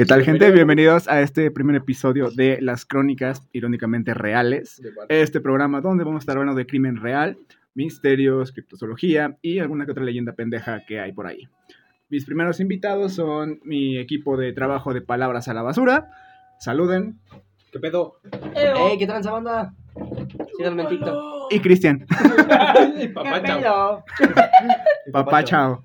[0.00, 0.50] ¿Qué tal, gente?
[0.50, 4.80] Bienvenidos a este primer episodio de Las Crónicas Irónicamente Reales.
[5.10, 7.36] Este programa donde vamos a estar hablando de crimen real,
[7.74, 11.46] misterios, criptozoología y alguna que otra leyenda pendeja que hay por ahí.
[12.08, 16.08] Mis primeros invitados son mi equipo de trabajo de Palabras a la Basura.
[16.58, 17.18] Saluden.
[17.70, 18.22] ¿Qué pedo?
[18.56, 19.74] ¡Ey, qué tranza, banda!
[20.56, 21.39] Síganme en TikTok.
[21.50, 22.06] Y Cristian.
[23.14, 24.04] Papá, chao.
[25.12, 25.84] Papá, chao.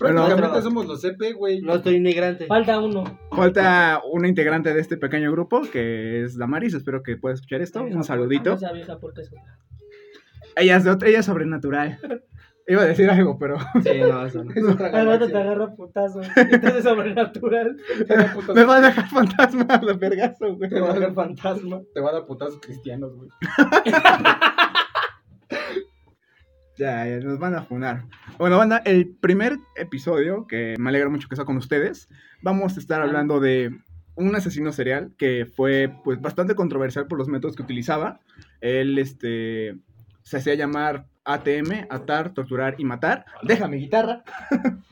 [0.00, 1.60] Bueno, Prácticamente somos los CP, güey.
[1.60, 2.46] No estoy inmigrante.
[2.46, 3.04] Falta uno.
[3.30, 6.74] Falta una integrante de este pequeño grupo que es Damaris.
[6.74, 7.82] Espero que pueda escuchar esto.
[7.82, 8.56] Un saludito.
[10.56, 11.98] Ella es, de otra, ella es sobrenatural.
[12.68, 14.52] Iba a decir algo, pero Sí, no, eso no.
[14.54, 16.20] Es otra Al rato te agarra putazo.
[16.36, 17.76] Entonces es sobrenatural.
[18.06, 20.70] Te va a dar putazos- me va a dejar fantasma de vergazo, güey.
[20.70, 21.80] Te va a dar fantasma.
[21.92, 23.30] Te va a dar putazos cristianos, güey.
[26.78, 28.04] Ya, ya, nos van a funar.
[28.38, 32.08] Bueno, banda, el primer episodio, que me alegra mucho que está con ustedes,
[32.42, 33.70] vamos a estar hablando de
[34.14, 38.20] un asesino serial que fue pues bastante controversial por los métodos que utilizaba.
[38.60, 39.76] Él este
[40.22, 43.24] se hacía llamar ATM, atar, torturar y matar.
[43.42, 44.24] Déjame guitarra.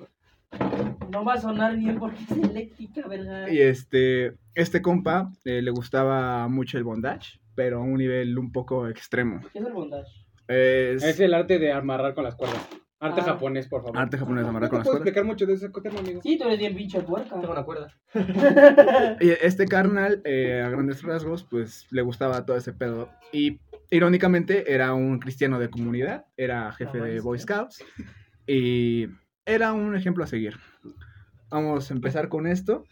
[1.10, 3.48] No va a sonar bien porque es eléctrica, ¿verdad?
[3.48, 8.52] Y este este compa eh, le gustaba mucho el bondage, pero a un nivel un
[8.52, 9.40] poco extremo.
[9.52, 10.10] ¿Qué es el bondage?
[10.50, 12.58] Es, Es el arte de amarrar con las cuerdas.
[13.02, 13.24] Arte Ah.
[13.24, 13.96] japonés, por favor.
[13.98, 15.00] arte japonés de amarrar con las cuerdas.
[15.06, 16.20] explicar mucho de ese tema, amigo.
[16.22, 17.40] Sí, tú eres bien pinche puerca.
[17.40, 17.88] Tengo una cuerda.
[19.20, 23.08] Y este carnal, eh, a grandes rasgos, pues le gustaba todo ese pedo.
[23.32, 27.82] Y irónicamente era un cristiano de comunidad, era jefe de Boy Scouts
[28.46, 29.06] y
[29.46, 30.56] era un ejemplo a seguir.
[31.50, 32.84] Vamos a empezar con esto.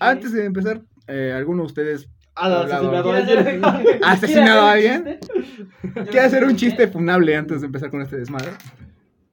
[0.00, 2.17] Antes de empezar, eh, ¿alguno de ustedes Ah.
[2.46, 3.64] Asesinado a ¿Quieres alguien.
[3.64, 5.18] hacer- ¿Ha asesinado a ¿Quieres alguien?
[5.18, 5.36] hacer un
[5.94, 6.10] chiste?
[6.10, 8.50] quiere hacer un chiste funable antes de empezar con este desmadre?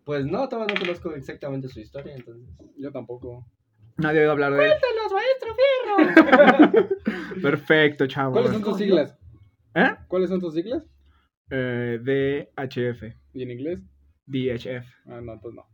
[0.04, 2.48] Pues no, todavía no conozco exactamente su historia, entonces.
[2.78, 3.46] Yo tampoco.
[3.98, 4.72] Nadie ha oído hablar de él.
[5.04, 6.88] ¡Los maestro fierro!
[7.42, 8.34] Perfecto, chavos.
[8.34, 9.18] ¿Cuáles son tus siglas?
[9.74, 9.96] ¿Eh?
[10.08, 10.84] ¿Cuáles son tus siglas?
[11.50, 13.04] Eh, DHF,
[13.34, 13.80] ¿Y en inglés?
[14.26, 14.86] DHF.
[15.08, 15.66] Ah, no, pues no.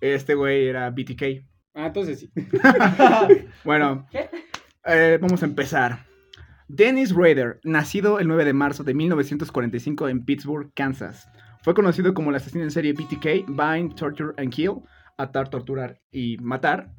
[0.00, 1.22] Este güey era BTK.
[1.74, 2.30] Ah, entonces sí.
[3.64, 4.28] Bueno, ¿Qué?
[4.86, 6.06] eh, vamos a empezar.
[6.72, 11.28] Dennis Rader, nacido el 9 de marzo de 1945 en Pittsburgh, Kansas.
[11.62, 14.74] Fue conocido como el asesino en serie BTK, Bind, Torture and Kill,
[15.18, 16.92] atar, torturar y matar.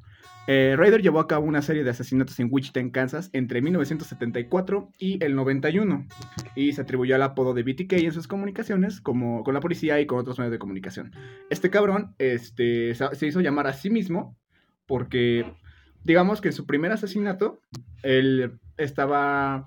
[0.47, 5.23] Eh, Rader llevó a cabo una serie de asesinatos en Wichita, Kansas, entre 1974 y
[5.23, 6.05] el 91,
[6.53, 10.05] y se atribuyó el apodo de BTK en sus comunicaciones como con la policía y
[10.05, 11.13] con otros medios de comunicación.
[11.49, 14.37] Este cabrón este, se hizo llamar a sí mismo
[14.85, 15.45] porque,
[16.03, 17.61] digamos que en su primer asesinato,
[18.03, 19.65] él estaba,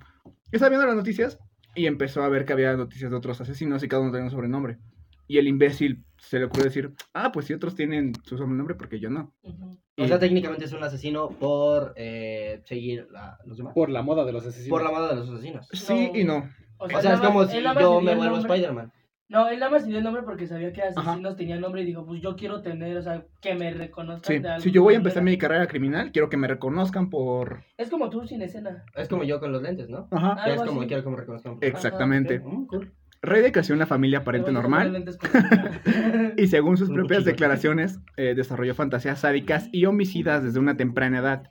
[0.52, 1.38] estaba viendo las noticias
[1.74, 4.30] y empezó a ver que había noticias de otros asesinos y cada uno tenía un
[4.30, 4.78] sobrenombre.
[5.26, 9.00] Y el imbécil se le ocurrió decir, ah, pues si otros tienen su sobrenombre, porque
[9.00, 9.32] yo no.
[9.42, 13.72] O Y- sea, técnicamente es un asesino por eh, seguir a los demás.
[13.74, 14.68] Por la moda de los asesinos.
[14.68, 15.66] Por la moda de los asesinos.
[15.72, 16.18] sí No.
[16.18, 16.50] y no.
[16.78, 17.72] O sea, es como si yo
[18.04, 18.92] me el vuelvo Spider-Man.
[19.28, 21.00] No, él nada más dio el nombre porque sabía que Ajá.
[21.00, 24.42] asesinos tenían nombre y dijo, pues yo quiero tener, o sea, que me reconozcan Sí.
[24.42, 24.62] de algo.
[24.62, 27.62] Si yo voy a empezar mi carrera criminal, quiero que me reconozcan por...
[27.78, 28.84] Es como tú sin escena.
[28.94, 30.08] Es como yo con los lentes, ¿no?
[30.10, 30.44] Ajá.
[30.44, 30.88] Que es como así.
[30.88, 31.56] quiero que me reconozcan.
[31.62, 32.38] Exactamente.
[32.40, 32.92] Mm, cool.
[33.22, 35.04] Reyde creció en una familia aparente normal.
[36.36, 41.50] Y según sus propias declaraciones, eh, desarrolló fantasías sádicas y homicidas desde una temprana edad.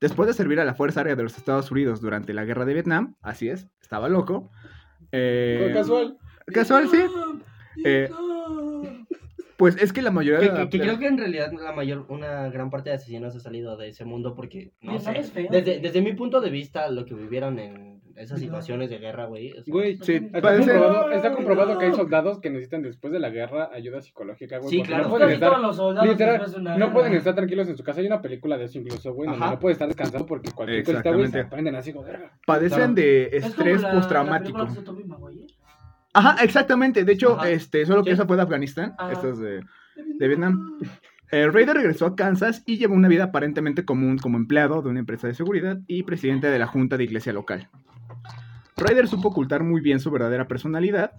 [0.00, 2.74] Después de servir a la Fuerza Aérea de los Estados Unidos durante la Guerra de
[2.74, 4.50] Vietnam, así es, estaba loco.
[5.12, 6.18] eh, casual.
[6.52, 6.98] Casual, sí.
[7.84, 8.08] Eh,
[9.56, 10.68] Pues es que la mayoría Que, de...
[10.70, 13.76] que- que creo que en realidad la mayor, una gran parte de asesinos ha salido
[13.76, 15.48] de ese mundo porque, no sé, es feo.
[15.50, 19.52] desde, desde mi punto de vista, lo que vivieron en esas situaciones de guerra, güey.
[19.52, 23.12] o sea, Güey, Sí, está parece- comprobado, está comprobado que hay soldados que necesitan después
[23.12, 24.70] de la guerra ayuda psicológica, güey.
[24.70, 25.04] Sí, claro.
[25.04, 27.76] No pueden, estar, todos los soldados literal, después de una no pueden estar tranquilos en
[27.76, 28.00] su casa.
[28.00, 29.54] Hay una película de eso incluso, güey, donde Ajá.
[29.54, 31.50] no pueden estar descansando porque cualquier cosita, güey, se Exactamente.
[31.50, 31.94] prenden así.
[32.46, 32.92] Padecen Claro.
[32.94, 34.58] de Es estrés la- la postraumático.
[34.66, 34.84] película
[36.12, 37.04] Ajá, exactamente.
[37.04, 37.50] De hecho, Ajá.
[37.50, 38.14] este, solo que Sí.
[38.14, 38.94] esa fue de Afganistán.
[38.98, 39.12] Ajá.
[39.12, 39.64] Esto es de,
[40.18, 40.78] de Vietnam.
[41.32, 44.98] Eh, Raider regresó a Kansas y llevó una vida aparentemente común como empleado de una
[45.00, 47.68] empresa de seguridad y presidente de la junta de iglesia local.
[48.76, 51.12] Raider supo ocultar muy bien su verdadera personalidad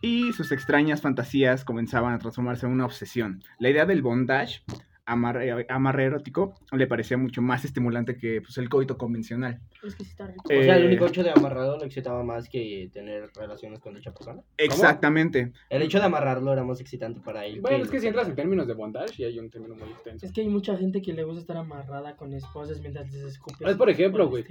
[0.00, 3.42] y sus extrañas fantasías comenzaban a transformarse en una obsesión.
[3.58, 4.62] La idea del bondage,
[5.06, 9.60] amarre, amarre erótico, le parecía mucho más estimulante que pues, el coito convencional.
[9.82, 10.42] Es que sí está rico.
[10.44, 13.94] O sea, el Eh, único hecho de amarrarlo lo excitaba más que tener relaciones con
[13.94, 14.40] dicha persona.
[14.56, 15.52] Exactamente.
[15.70, 17.60] El hecho de amarrarlo era más excitante para él.
[17.60, 20.24] Bueno, es que si entras en términos de bondage, y hay un término muy extenso.
[20.26, 23.68] Es que hay mucha gente que le gusta estar amarrada con esposas mientras les escupe.
[23.68, 24.44] Es por ejemplo, güey.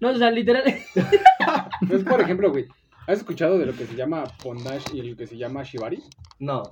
[0.00, 0.64] no, o sea, literal.
[1.90, 2.66] Es por ejemplo, güey.
[3.06, 6.02] ¿Has escuchado de lo que se llama bondage y lo que se llama shibari?
[6.38, 6.62] No.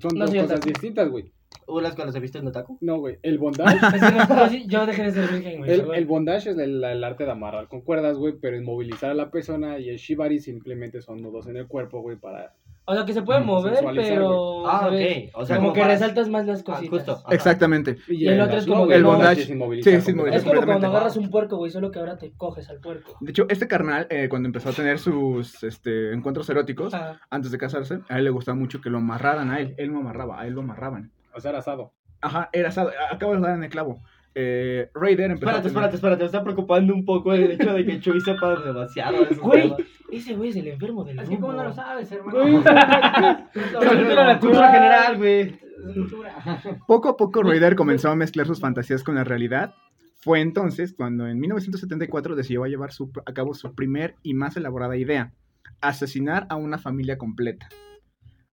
[0.00, 1.32] Son No dos cosas distintas, güey.
[1.66, 2.78] ¿Hubo las cuando se viste en otaku?
[2.80, 3.18] No, güey.
[3.22, 3.78] El bondage.
[4.66, 5.70] Yo sí- dejé de ser virgen, güey.
[5.70, 9.14] El, el bondage es el, el arte de amarrar con cuerdas, güey, pero inmovilizar a
[9.14, 12.52] la persona y el shibari simplemente son nudos en el cuerpo, güey, para...
[12.86, 14.68] O sea, que se puede Mm, mover, pero.
[14.68, 15.28] Ah, ¿sabes?
[15.32, 15.40] ok.
[15.40, 16.90] O sea, como, que para- resaltas más las Ah, cositas.
[16.90, 17.12] justo.
[17.12, 17.34] ajá.
[17.34, 17.96] Exactamente.
[18.08, 21.16] Y el otro es como el no, bondage- es inmovilizar sí, es como cuando agarras
[21.16, 23.16] un puerco, güey, solo que ahora te coges al puerco.
[23.22, 27.50] De hecho, este carnal, eh, cuando empezó a tener sus este, encuentros eróticos, Ah, antes
[27.52, 29.74] de casarse, a él le gustaba mucho que lo amarraran a él.
[29.78, 31.10] Él no amarraba, a él lo amarraban.
[31.34, 31.92] O sea, era asado.
[32.20, 32.90] Ajá, era asado.
[33.10, 34.02] Acabo de dar en el clavo.
[34.36, 36.22] Eh, Raider empezó a Espérate, tener- espérate, espérate.
[36.22, 39.62] Me está preocupando un poco el hecho de que Chuy sepa demasiado de esos Güey.
[39.62, 39.78] temas.
[40.10, 42.40] ese güey es el enfermo del Es que, ¿cómo no lo sabes, hermano?
[42.40, 42.52] Güey.
[43.52, 45.58] Cultura, cultura general, güey.
[45.94, 46.60] Cultura.
[46.86, 49.74] Poco a poco Raider comenzó a mezclar sus fantasías con la realidad.
[50.16, 54.96] Fue entonces cuando en 1974 decidió llevar su- a cabo su primer y más elaborada
[54.96, 55.32] idea,
[55.80, 57.68] asesinar a una familia completa.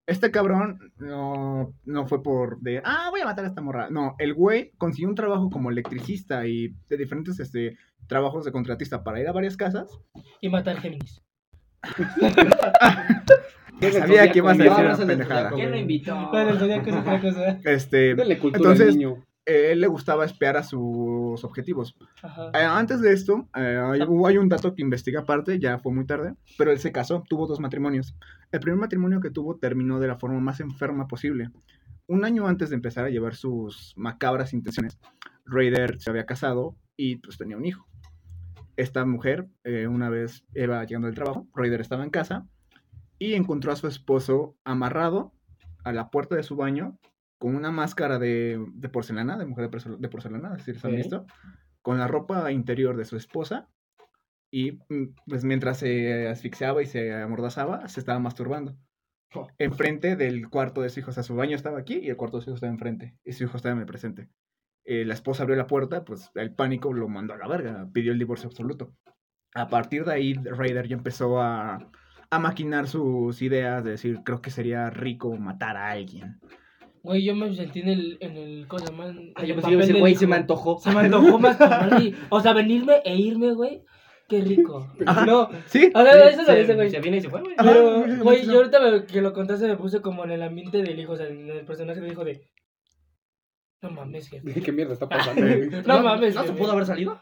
[0.07, 3.89] Este cabrón no, no fue por de, ah, voy a matar a esta morra.
[3.89, 7.77] No, el güey consiguió un trabajo como electricista y de diferentes este,
[8.07, 9.99] trabajos de contratista para ir a varias casas.
[10.41, 11.21] Y matar Géminis.
[13.91, 15.51] Sabía que ibas a decir una pendejada.
[15.51, 16.13] ¿Quién lo invitó?
[16.13, 17.59] No, el zodiaco es otra cosa.
[17.63, 19.25] Este, Dale cultura Entonces- al niño.
[19.45, 21.95] Eh, él le gustaba espiar a sus objetivos.
[22.21, 22.51] Ajá.
[22.53, 25.91] Eh, antes de esto, eh, hay, hubo- hay un dato que investiga aparte, ya fue
[25.93, 28.15] muy tarde, pero él se casó, tuvo dos matrimonios.
[28.51, 31.49] El primer matrimonio que tuvo terminó de la forma más enferma posible.
[32.07, 34.99] Un año antes de empezar a llevar sus macabras intenciones,
[35.45, 37.87] Raider se había casado y pues tenía un hijo.
[38.77, 42.47] Esta mujer, eh, una vez iba llegando del trabajo, Raider estaba en casa
[43.19, 45.33] y encontró a su esposo amarrado
[45.83, 46.97] a la puerta de su baño
[47.41, 50.91] con una máscara de, de porcelana, de mujer de, porcel- de porcelana, si les han
[50.97, 51.25] visto,
[51.81, 53.67] con la ropa interior de su esposa
[54.51, 58.77] y mm, pues mientras se asfixiaba y se amordazaba, se estaba masturbando.
[59.57, 62.37] Enfrente del cuarto de su hijo, o sea, su baño estaba aquí y el cuarto
[62.37, 64.29] de su hijo estaba enfrente y su hijo estaba en el presente.
[64.83, 68.11] Eh, la esposa abrió la puerta, pues el pánico lo mandó a la verga, pidió
[68.11, 68.93] el divorcio absoluto.
[69.55, 71.89] A partir de ahí, Raider ya empezó a,
[72.29, 76.39] a maquinar sus ideas de decir, creo que sería rico matar a alguien.
[77.03, 79.07] Güey, yo me sentí en el, en el, ¿cómo se llama?
[79.07, 80.77] En Ay, yo el pensé que güey, se me antojó.
[80.79, 83.81] Se me antojó más tomar y- O sea, venirme e irme, güey.
[84.29, 84.87] Qué rico.
[85.05, 85.25] Ajá.
[85.25, 85.91] No, ¿Sí?
[85.93, 86.89] a ver, eso lo dice, se, güey.
[86.89, 87.55] se viene y se fue, güey.
[87.57, 90.97] Pero, güey, yo ahorita me- que lo contaste me puse como en el ambiente del
[90.99, 92.41] hijo, o sea, en el personaje del hijo de...
[93.81, 94.61] No mames, jefe.
[94.61, 95.41] ¿Qué mierda está pasando?
[95.85, 97.19] No, mames, ¿No se pudo haber salido?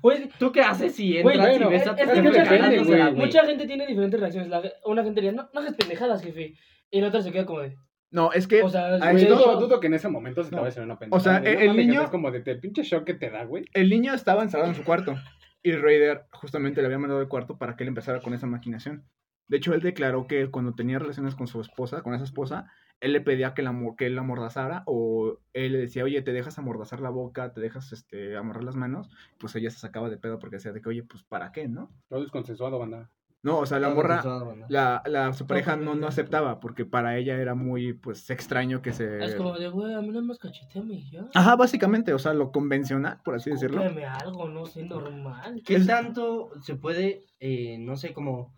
[0.00, 2.12] Güey, ¿Tú qué haces si Güey, entras bueno, y ves es, a es tu que
[2.12, 3.12] es que mucha gente, güey.
[3.14, 4.48] mucha gente tiene diferentes reacciones.
[4.48, 6.54] La, una gente diría, no, no hagas pendejadas, jefe.
[6.90, 7.74] Y la otra se queda como de,
[8.12, 10.50] No, es que o sea, a Güey, esto- dudo, dudo que en ese momento se
[10.50, 10.62] te No.
[10.62, 11.18] vaya a hacer una pendejada.
[11.18, 11.54] O sea, güey.
[11.54, 13.64] No el mames, niño- Es como de, del pinche shock que te da, güey.
[13.72, 15.14] el niño estaba encerrado en su cuarto
[15.62, 19.04] y Raider justamente le había mandado el cuarto para que él empezara con esa maquinación.
[19.48, 22.70] De hecho, él declaró que cuando tenía relaciones con su esposa, con esa esposa,
[23.00, 26.22] él le pedía que, la, amor- que él la amordazara o él le decía, oye,
[26.22, 30.08] te dejas amordazar la boca, te dejas este, amarrar las manos, pues ella se sacaba
[30.08, 31.90] de pedo porque decía de que, oye, pues ¿para qué, no?
[32.08, 33.10] Todo es consensuado, banda.
[33.44, 34.22] No, o sea, la morra,
[34.68, 38.92] la, la, su pareja no, no aceptaba porque para ella era muy, pues, extraño que
[38.92, 39.24] se...
[39.24, 41.26] es como de, güey, a mí nada más cacheteame y ya.
[41.34, 43.78] Ajá, básicamente, o sea, lo convencional, por así decirlo.
[43.82, 45.60] Cómprame algo, no sé, normal.
[45.66, 48.54] ¿Qué Es- tanto se puede, eh, no sé, como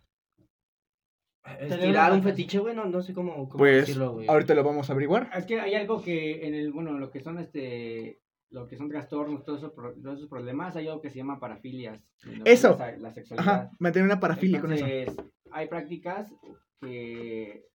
[1.60, 2.74] estirar un fetiche, güey?
[2.74, 4.28] No, no sé cómo, cómo Pues, decirlo, güey.
[4.28, 5.30] ahorita lo vamos a averiguar.
[5.34, 8.20] Es que hay algo que en el, bueno, lo que son este,
[8.54, 11.40] lo que son trastornos, todos esos, pro- todos esos problemas, hay algo que se llama
[11.40, 12.00] parafilias.
[12.44, 12.70] Eso.
[12.72, 13.48] es La, la sexualidad.
[13.54, 14.86] Ajá, mantener una parafilia con eso.
[14.86, 16.32] Entonces, hay prácticas
[16.80, 17.66] que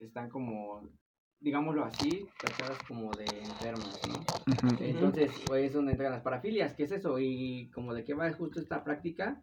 [0.00, 0.88] están como,
[1.40, 4.24] digámoslo así, tratadas como de enfermas, ¿no?
[4.80, 7.18] Entonces, pues es donde entran las parafilias, ¿qué es eso?
[7.18, 9.42] Y como de qué va justo esta práctica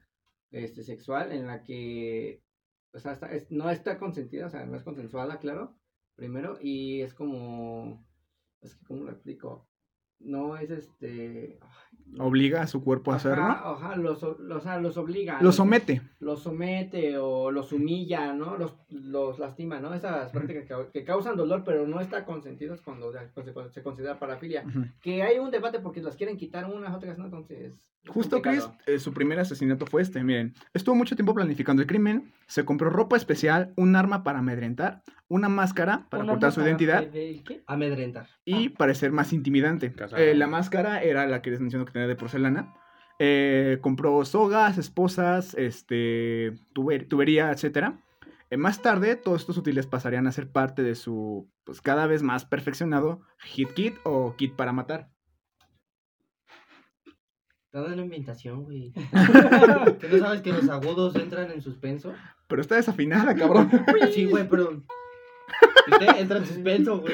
[0.51, 2.41] este, sexual en la que,
[2.93, 5.75] o sea, está- es- no está consentida, o sea, no es consensuada, claro,
[6.15, 8.03] primero, y es como,
[8.61, 9.68] es que, ¿cómo lo explico?
[10.19, 11.59] No es este...
[12.17, 13.43] Obliga a su cuerpo a hacerlo.
[13.43, 15.37] Ajá, los, o- los, los obliga.
[15.37, 16.01] Lo los- somete.
[16.19, 18.57] los somete o los humilla, ¿no?
[18.57, 19.93] Los, los lastima, ¿no?
[19.93, 23.29] Esas prácticas que, que causan dolor, pero no está consentidas cuando se,
[23.71, 24.63] se considera parafilia.
[25.01, 27.73] Que hay un debate porque las quieren quitar unas, otras no, entonces...
[28.03, 30.23] es Justo Chris, eh, su primer asesinato fue este.
[30.23, 32.31] Miren, estuvo mucho tiempo planificando el crimen.
[32.47, 36.69] Se compró ropa especial, un arma para amedrentar, una máscara para Una ocultar su máscara
[36.71, 37.63] identidad de- de- ¿qué?
[37.67, 38.27] Amedrentar.
[38.45, 39.93] y parecer más intimidante.
[39.93, 40.21] Casado.
[40.21, 42.73] Eh, la máscara era la que les menciono que tenía de porcelana.
[43.19, 48.01] Eh, compró sogas, esposas, este, tuber- tubería, etcétera.
[48.49, 52.23] Eh, más tarde, todos estos útiles pasarían a ser parte de su, pues cada vez
[52.23, 55.09] más perfeccionado hit kit o kit para matar.
[57.65, 58.91] Está dando inventación, güey.
[59.99, 62.13] ¿Que no sabes que los agudos entran en suspenso?
[62.47, 63.69] Pero está desafinada, cabrón.
[64.11, 64.83] Sí, güey, pero...
[65.91, 67.13] Usted entra en suspenso, güey.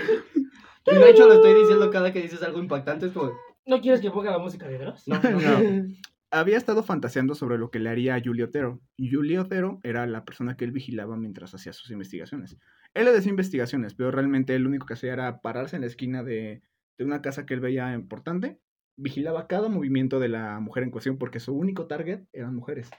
[0.86, 3.08] Y de hecho lo estoy diciendo cada que dices algo impactante.
[3.08, 3.32] Es como.
[3.66, 5.08] ¿No quieres que ponga la música de Dross?
[5.08, 5.96] No, no, No.
[6.32, 8.82] Había estado fantaseando sobre lo que le haría a Julio Otero.
[8.98, 12.58] Y Julio Otero era la persona que él vigilaba mientras hacía sus investigaciones.
[12.94, 15.88] Él le decía investigaciones, pero realmente él lo único que hacía era pararse en la
[15.88, 16.62] esquina de,
[16.98, 18.60] de una casa que él veía importante.
[18.98, 22.90] Vigilaba cada movimiento de la mujer en cuestión porque su único target eran mujeres.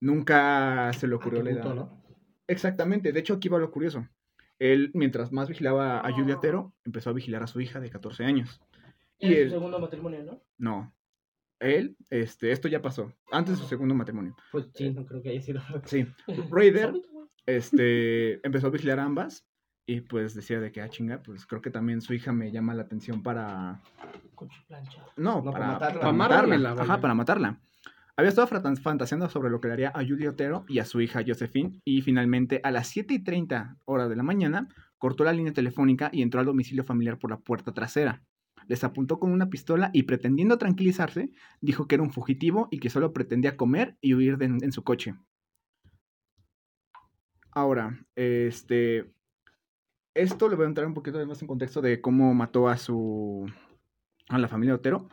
[0.00, 2.02] Nunca se le ocurrió la ¿no?
[2.46, 4.06] Exactamente, de hecho aquí va lo curioso.
[4.58, 8.24] Él, mientras más vigilaba a Julio Otero, empezó a vigilar a su hija de 14
[8.24, 8.60] años.
[9.18, 10.42] Y él, su segundo matrimonio, ¿no?
[10.58, 10.94] no,
[11.60, 14.36] él, este, esto ya pasó, antes de su segundo matrimonio.
[14.52, 15.62] Pues sí, no creo que haya sido.
[15.84, 16.06] Sí,
[16.50, 17.26] Raider, Solito, güey.
[17.46, 19.46] este, empezó a vigilar a ambas
[19.86, 22.74] y pues decía de que, ah, chinga, pues creo que también su hija me llama
[22.74, 23.82] la atención para,
[24.34, 25.04] Con su plancha.
[25.16, 26.00] no, No, para, para matarla.
[26.00, 27.60] para Para matarla, ajá, para matarla.
[28.16, 31.22] Había estado fantaseando sobre lo que le haría a Julio Otero y a su hija
[31.26, 34.68] Josephine y finalmente a las 7 y 30 horas de la mañana
[34.98, 38.22] cortó la línea telefónica y entró al domicilio familiar por la puerta trasera.
[38.68, 42.88] Les apuntó con una pistola y pretendiendo tranquilizarse, dijo que era un fugitivo y que
[42.88, 45.14] solo pretendía comer y huir de- en su coche.
[47.50, 49.12] Ahora, este...
[50.14, 53.50] Esto le voy a entrar un poquito más en contexto de cómo mató a su...
[54.28, 55.08] a la familia Otero.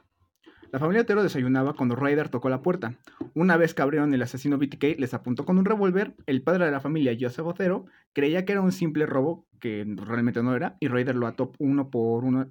[0.71, 2.95] La familia Otero desayunaba cuando Ryder tocó la puerta.
[3.33, 6.15] Una vez que abrieron, el asesino BTK les apuntó con un revólver.
[6.27, 10.41] El padre de la familia, Joseph Otero, creía que era un simple robo, que realmente
[10.41, 12.49] no era, y Ryder lo ató uno por uno.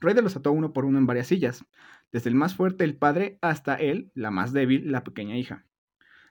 [0.00, 1.64] Ryder los ató uno por uno en varias sillas,
[2.12, 5.64] desde el más fuerte, el padre, hasta él, la más débil, la pequeña hija.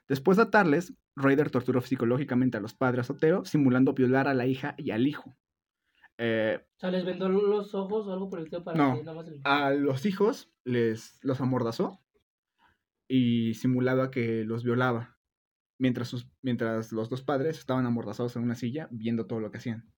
[0.07, 4.75] Después de atarles, Ryder torturó psicológicamente a los padres Otero, simulando violar a la hija
[4.77, 5.35] y al hijo.
[6.23, 8.95] Eh, O sea, les vendó los ojos o algo por el estilo para No.
[8.95, 9.41] que nada más el...
[9.43, 11.99] a los hijos les los amordazó
[13.07, 15.17] y simulaba que los violaba
[15.79, 19.57] mientras sus mientras los dos padres estaban amordazados en una silla viendo todo lo que
[19.57, 19.91] hacían.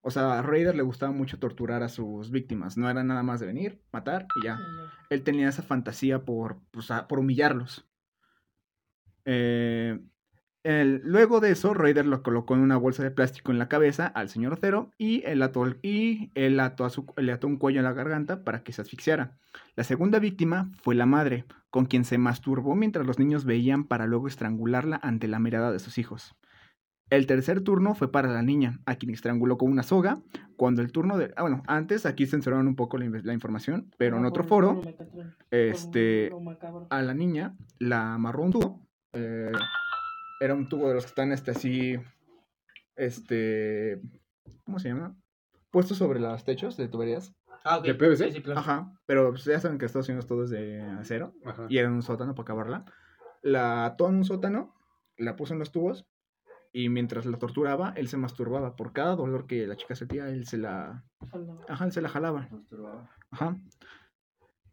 [0.00, 3.40] O sea, a Raider le gustaba mucho torturar a sus víctimas, no era nada más
[3.40, 4.58] de venir, matar y ya.
[5.10, 7.84] Él tenía esa fantasía por, pues, a- por humillarlos.
[9.26, 10.00] Eh,
[10.68, 14.06] el- luego de eso, Raider lo colocó en una bolsa de plástico en la cabeza
[14.06, 17.80] al señor Otero y él ató, y él ató, a su- le ató un cuello
[17.80, 19.38] en la garganta para que se asfixiara.
[19.76, 24.06] La segunda víctima fue la madre, con quien se masturbó mientras los niños veían para
[24.06, 26.34] luego estrangularla ante la mirada de sus hijos.
[27.10, 30.20] El tercer turno fue para la niña, a quien estranguló con una soga.
[30.58, 31.32] Cuando el turno de...
[31.38, 34.82] Ah, bueno, antes aquí censuraron un poco la, información, pero en otro foro,
[35.50, 36.30] este,
[36.90, 38.86] a la niña la amarró un tubo.
[39.14, 39.50] eh,
[40.40, 41.98] era un tubo de los que están este así.
[42.96, 44.00] Este.
[44.64, 45.16] ¿Cómo se llama?
[45.70, 47.34] Puestos sobre los techos de tuberías.
[47.64, 47.84] Ah, ok.
[47.84, 48.24] ¿De PVC?
[48.26, 48.60] Sí, sí, claro.
[48.60, 48.92] Ajá.
[49.06, 51.34] Pero pues, ya saben que Estados Unidos todo es de acero.
[51.44, 51.66] Ajá.
[51.68, 52.84] Y era un sótano para acabarla.
[53.42, 54.74] La ató en un sótano.
[55.16, 56.06] La puso en los tubos.
[56.72, 58.76] Y mientras la torturaba, él se masturbaba.
[58.76, 61.04] Por cada dolor que la chica sentía, él se la.
[61.68, 62.48] Ajá, él se la jalaba.
[63.30, 63.56] Ajá.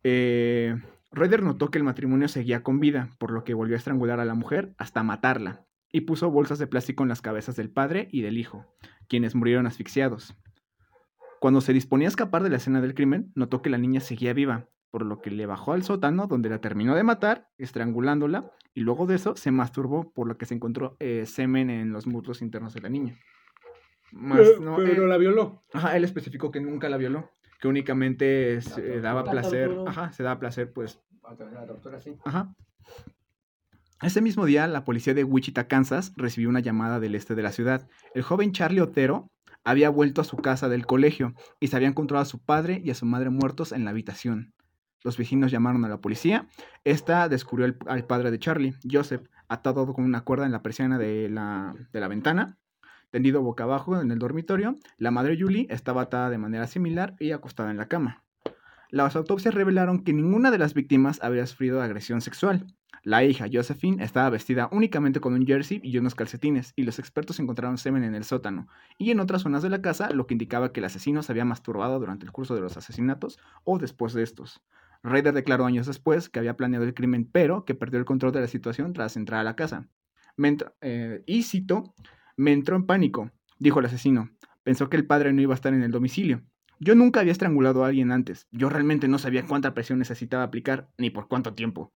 [0.04, 0.76] Eh,
[1.16, 4.26] Ryder notó que el matrimonio seguía con vida, por lo que volvió a estrangular a
[4.26, 8.22] la mujer hasta matarla, y puso bolsas de plástico en las cabezas del padre y
[8.22, 8.66] del hijo,
[9.08, 10.36] quienes murieron asfixiados.
[11.40, 14.34] Cuando se disponía a escapar de la escena del crimen, notó que la niña seguía
[14.34, 18.82] viva, por lo que le bajó al sótano donde la terminó de matar, estrangulándola, y
[18.82, 22.42] luego de eso se masturbó, por lo que se encontró eh, semen en los muslos
[22.42, 23.18] internos de la niña.
[24.12, 25.64] Más, Pero, no, pero él- la violó.
[25.74, 30.24] Ajá, él especificó que nunca la violó, que únicamente se daba La placer, ajá, se
[30.24, 32.16] daba placer, pues, A través de la tortura, sí.
[32.26, 32.54] ajá.
[34.02, 37.52] Ese mismo día, la policía de Wichita, Kansas, recibió una llamada del este de la
[37.52, 37.88] ciudad.
[38.14, 39.32] El joven Charlie Otero
[39.64, 42.92] había vuelto a su casa del colegio y se había encontrado a su padre y
[42.92, 44.54] a su madre muertos en la habitación.
[45.04, 46.48] Los vecinos llamaron a la policía.
[46.84, 50.98] Esta descubrió al, al padre de Charlie, Joseph, atado con una cuerda en la persiana
[50.98, 52.58] de la, de la ventana,
[53.16, 54.76] tendido boca abajo en el dormitorio.
[54.98, 58.26] La madre Julie estaba atada de manera similar y acostada en la cama.
[58.90, 62.68] Las autopsias revelaron que ninguna de las víctimas había sufrido agresión sexual.
[63.04, 67.40] La hija, Josephine, estaba vestida únicamente con un jersey y unos calcetines, y los expertos
[67.40, 68.68] encontraron semen en el sótano
[68.98, 71.46] y en otras zonas de la casa, lo que indicaba que el asesino se había
[71.46, 74.62] masturbado durante el curso de los asesinatos o después de estos.
[75.04, 78.42] Ryder declaró años después que había planeado el crimen, pero que perdió el control de
[78.42, 79.88] la situación tras entrar a la casa.
[80.82, 81.94] Eh, y cito,
[82.38, 84.30] me entró en pánico, dijo el asesino.
[84.64, 86.42] Pensó que el padre no iba a estar en el domicilio.
[86.80, 88.48] Yo nunca había estrangulado a alguien antes.
[88.52, 91.94] Yo realmente no sabía cuánta presión necesitaba aplicar ni por cuánto tiempo.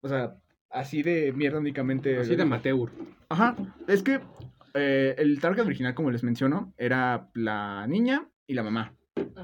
[0.00, 0.36] O sea,
[0.70, 2.18] así de mierda únicamente.
[2.18, 2.90] Así de amateur.
[3.28, 3.56] Ajá.
[3.86, 4.20] Es que
[4.74, 8.97] eh, el target original, como les menciono, era la niña y la mamá.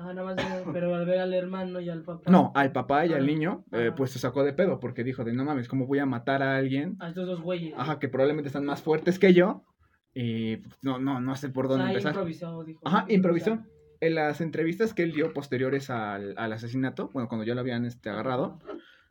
[0.05, 2.31] Ajá, nada más, de- pero al ver al hermano y al papá.
[2.31, 5.25] No, al papá y al Ah, niño, eh, pues se sacó de pedo porque dijo
[5.25, 6.97] de no mames, ¿cómo voy a matar a alguien?
[7.01, 7.75] A estos dos güeyes.
[7.77, 9.65] Ajá, que probablemente están más fuertes que yo.
[10.13, 12.13] Y pues, no, no, no sé por O dónde sea, empezar.
[12.13, 12.81] improvisó, dijo.
[12.87, 13.59] Ajá, improvisó.
[14.01, 17.87] en las entrevistas que él dio posteriores al, al asesinato, bueno, cuando ya lo habían
[17.87, 18.59] este, agarrado,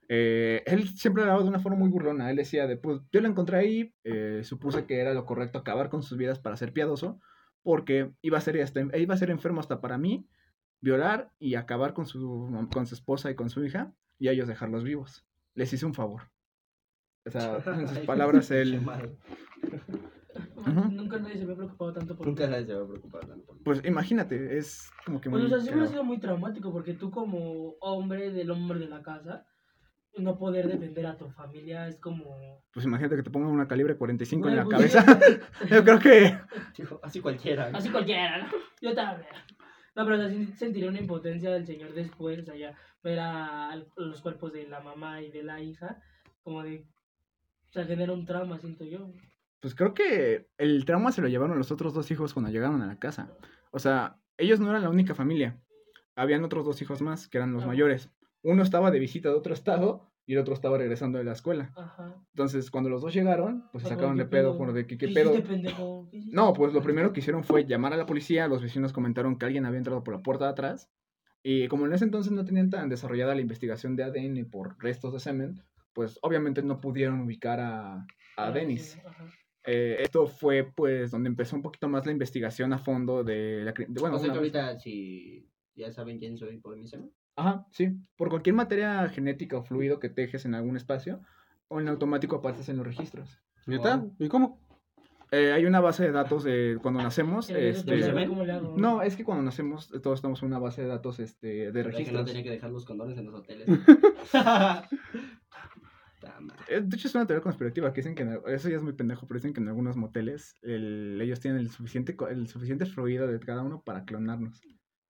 [0.09, 2.29] eh, él siempre hablaba de una forma muy burlona.
[2.29, 5.89] Él decía, de, pues yo lo encontré ahí, eh, supuse que era lo correcto acabar
[5.89, 7.19] con sus vidas para ser piadoso,
[7.63, 10.27] porque iba a ser, hasta, iba a ser enfermo hasta para mí,
[10.83, 14.49] violar y acabar con su, con su esposa y con su hija, y a ellos
[14.49, 15.25] dejarlos vivos.
[15.55, 16.23] Les hice un favor.
[17.25, 18.81] O sea, en sus palabras, él...
[20.91, 23.57] Nunca nadie se había preocupado tanto por Nunca nadie se va a preocupar tanto.
[23.63, 25.41] Pues imagínate, es como que muy...
[25.41, 28.87] Pues, o sea, siempre ha sido muy traumático porque tú como hombre del hombre de
[28.87, 29.45] la casa,
[30.17, 32.63] no poder defender a tu familia es como...
[32.73, 35.19] Pues imagínate que te pongan una calibre 45 en la pues, cabeza.
[35.69, 36.37] Yo creo que...
[37.03, 37.69] Así cualquiera.
[37.69, 37.77] ¿no?
[37.77, 38.49] Así cualquiera, ¿no?
[38.81, 39.29] Yo también.
[39.95, 43.19] No, pero o sea, sí sentiría una impotencia del señor después, o sea, ya ver
[43.19, 46.01] a los cuerpos de la mamá y de la hija,
[46.41, 46.85] como de...
[47.69, 49.11] O sea, genera un trauma, siento yo.
[49.59, 52.87] Pues creo que el trauma se lo llevaron los otros dos hijos cuando llegaron a
[52.87, 53.31] la casa.
[53.71, 55.59] O sea, ellos no eran la única familia.
[56.15, 57.67] Habían otros dos hijos más, que eran los Ah.
[57.67, 58.09] mayores.
[58.43, 61.71] Uno estaba de visita de otro estado y el otro estaba regresando de la escuela.
[61.75, 62.15] Ajá.
[62.33, 64.57] Entonces, cuando los dos llegaron, pues se sacaron ¿qué de pedo, pedo?
[64.57, 65.33] por de que qué ¿Qué pedo.
[66.31, 69.45] No, pues lo primero que hicieron fue llamar a la policía, los vecinos comentaron que
[69.45, 70.89] alguien había entrado por la puerta de atrás,
[71.43, 75.11] y como en ese entonces no tenían tan desarrollada la investigación de ADN por restos
[75.13, 75.61] de semen,
[75.93, 78.05] pues obviamente no pudieron ubicar a,
[78.37, 78.93] a Dennis.
[78.93, 79.25] sí, ajá.
[79.65, 83.71] Eh, esto fue pues donde empezó un poquito más la investigación a fondo de la...
[83.71, 87.11] de- bueno, o sea que ahorita si ya saben quién soy por mi semen.
[87.35, 87.97] Ajá, sí.
[88.15, 91.21] Por cualquier materia genética o fluido que tejes en algún espacio,
[91.67, 93.39] o en automático apareces en los registros.
[93.65, 94.05] ¿Neta?
[94.19, 94.59] ¿Y cómo?
[95.31, 97.49] Eh, hay una base de datos de cuando nacemos.
[97.49, 98.77] Este, pues.
[98.77, 101.71] No, es que cuando nacemos eh, todos estamos en una base de datos este, de
[101.71, 102.25] ¿Verdad que no registros.
[102.27, 103.67] tenía que dejar los condones en los hoteles.
[106.69, 108.93] Eh, De hecho, es una teoría conspirativa que dicen que, en eso ya es muy
[108.93, 113.27] pendejo, pero dicen que en algunos moteles el- ellos tienen el suficiente, el suficiente fluido
[113.27, 114.61] de cada uno para clonarnos.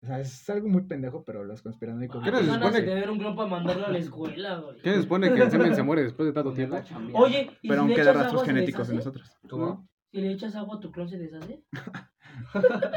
[0.04, 2.22] O sea, es algo muy pendejo, pero los conspiranoicos...
[2.22, 2.82] Ah, ¿Qué qué se ganas de supone?
[2.82, 4.82] tener un clon para mandarlo a la escuela, güey.
[4.82, 6.78] ¿Quién se supone que el semen se muere después de tanto tiempo?
[7.14, 9.38] Oye, ¿y Pero si aún le echas rastros agua, genéticos en nosotros.
[9.50, 9.88] ¿Cómo?
[10.12, 11.64] Si le echas agua a tu clon, ¿se deshace?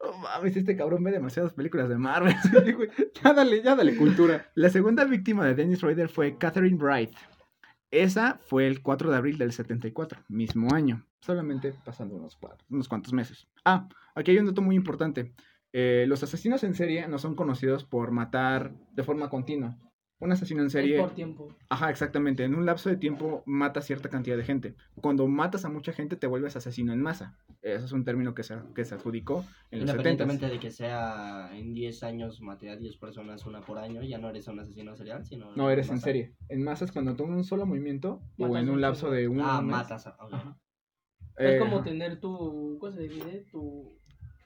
[0.00, 2.34] Oh, mames, este cabrón ve demasiadas películas de Marvel.
[3.22, 4.46] Ya dale, ya dale cultura.
[4.54, 7.10] La segunda víctima de Dennis Rader fue Catherine Bright.
[7.90, 12.38] Esa fue el 4 de abril del 74, mismo año, solamente pasando unos,
[12.70, 13.48] unos cuantos meses.
[13.64, 15.34] Ah, aquí hay un dato muy importante.
[15.72, 19.76] Eh, los asesinos en serie no son conocidos por matar de forma continua.
[20.20, 21.54] Un asesino en serie, Es por tiempo.
[21.68, 24.74] ajá, exactamente, en un lapso de tiempo mata cierta cantidad de gente.
[25.00, 27.38] Cuando matas a mucha gente te vuelves asesino en masa.
[27.62, 29.92] Eso es un término que se, que se adjudicó en los 70.
[30.24, 34.18] Independientemente de que sea en 10 años maté a 10 personas una por año, ya
[34.18, 35.54] no eres un asesino serial, sino...
[35.54, 36.34] No, eres en serie.
[36.48, 39.60] En masa es cuando en un solo movimiento o en un lapso de un Ah,
[39.62, 40.16] mes, matas a...
[40.20, 40.32] ok.
[40.32, 40.58] Ajá.
[41.36, 42.76] Es Eh, como tener tu.
[42.80, 43.46] ¿Cómo se divide?
[43.52, 43.96] Tu.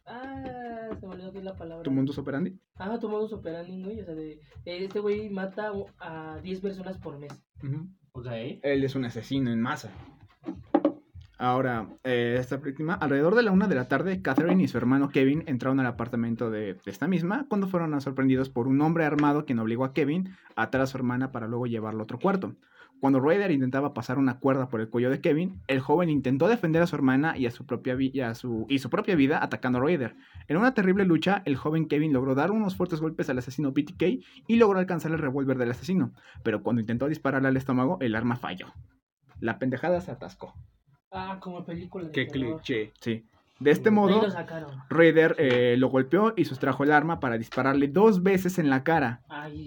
[0.07, 1.83] Ah, se me olvidó que es la palabra.
[1.83, 2.59] tu mundo operandi.
[2.77, 4.01] Ah, tu modus operandi, güey.
[4.01, 7.33] O sea, de, de este güey mata a 10 personas por mes.
[8.13, 8.27] Ok.
[8.63, 9.91] Él es un asesino en masa.
[11.39, 15.09] Ahora, eh, esta víctima, alrededor de la una de la tarde, Catherine y su hermano
[15.09, 19.45] Kevin entraron al apartamento de, de esta misma cuando fueron sorprendidos por un hombre armado
[19.45, 22.55] quien obligó a Kevin a atar a su hermana para luego llevarlo a otro cuarto.
[23.03, 26.83] Cuando Ryder intentaba pasar una cuerda por el cuello de Kevin, el joven intentó defender
[26.83, 29.81] a su hermana y a su propia, y a su, y su propia vida atacando
[29.81, 30.15] a Ryder.
[30.47, 34.23] En una terrible lucha, el joven Kevin logró dar unos fuertes golpes al asesino BTK
[34.47, 36.13] y logró alcanzar el revólver del asesino,
[36.45, 38.69] pero cuando intentó dispararle al estómago, el arma falló.
[39.41, 40.55] La pendejada se atascó.
[41.11, 42.05] Ah, como película.
[42.05, 42.61] de Qué terror.
[42.63, 42.93] cliché.
[43.01, 43.27] Sí.
[43.59, 44.29] De este modo.
[44.89, 49.23] Raider eh, lo golpeó y sustrajo el arma para dispararle dos veces en la cara.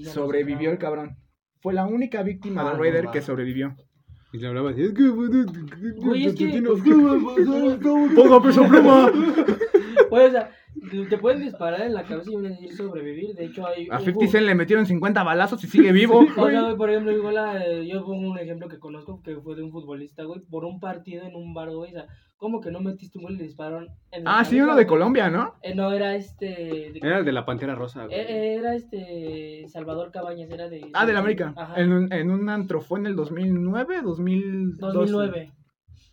[0.06, 1.18] Sobrevivió el cabrón.
[1.66, 3.76] Fue la única víctima Ah, de no Raider que sobrevivió.
[4.32, 4.84] Y le hablaba así.
[4.84, 5.08] Es que.
[5.08, 6.62] Güey, es que-
[8.16, 9.12] ¡Ponga peso pluma!
[10.10, 10.50] Güey, o sea,
[11.10, 13.36] te pueden disparar en la cabeza y sobrevivir.
[13.36, 13.88] De hecho, hay.
[13.90, 16.20] A un 50 ju- Cent le metieron 50 balazos y sigue vivo.
[16.38, 19.36] O sea, güey, por ejemplo, igual a- eh, yo pongo un ejemplo que conozco que
[19.38, 22.60] fue de un futbolista, güey, por un partido en un bar, güey, o sea, ¿cómo
[22.62, 24.88] que no metiste un gol y le dispararon en la Ah, sí, uno de güey?
[24.88, 25.54] Colombia, ¿no?
[25.62, 26.46] Eh, no, era este...
[26.46, 28.06] de- Era el de la pantera rosa.
[28.06, 28.18] güey.
[28.20, 30.90] eh, Era este Salvador Cabañas, era de...
[30.94, 31.54] Ah, del América.
[31.56, 31.80] Ajá.
[31.82, 32.82] En un, en un antro.
[32.82, 34.02] ¿Fue en el 2009?
[34.04, 34.94] 2012.
[34.94, 35.52] 2009.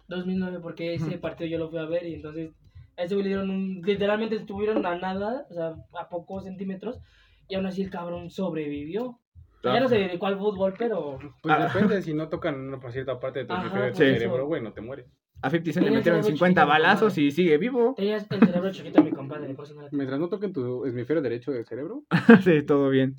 [0.08, 2.50] 2009, porque ese partido yo lo fui a ver y entonces
[2.96, 3.82] a ese güey le dieron un...
[3.82, 7.00] Literalmente estuvieron a nada, o sea, a pocos centímetros,
[7.48, 9.18] y aún así el cabrón sobrevivió.
[9.64, 11.18] Ya no se dedicó al fútbol, pero...
[11.40, 11.68] Pues Ah.
[11.72, 14.60] depende, si no tocan una por cierta parte de tu Ajá, de tu cerebro, güey,
[14.60, 15.06] no te mueres.
[15.40, 17.94] A 50 Cent le metieron cerebro 50 chiquito, balazos y sigue vivo.
[17.96, 21.22] Tenías el cerebro chiquito mi compadre, por eso no la Mientras no toquen tu hemisferio
[21.22, 22.04] derecho del cerebro.
[22.44, 23.16] sí, todo bien.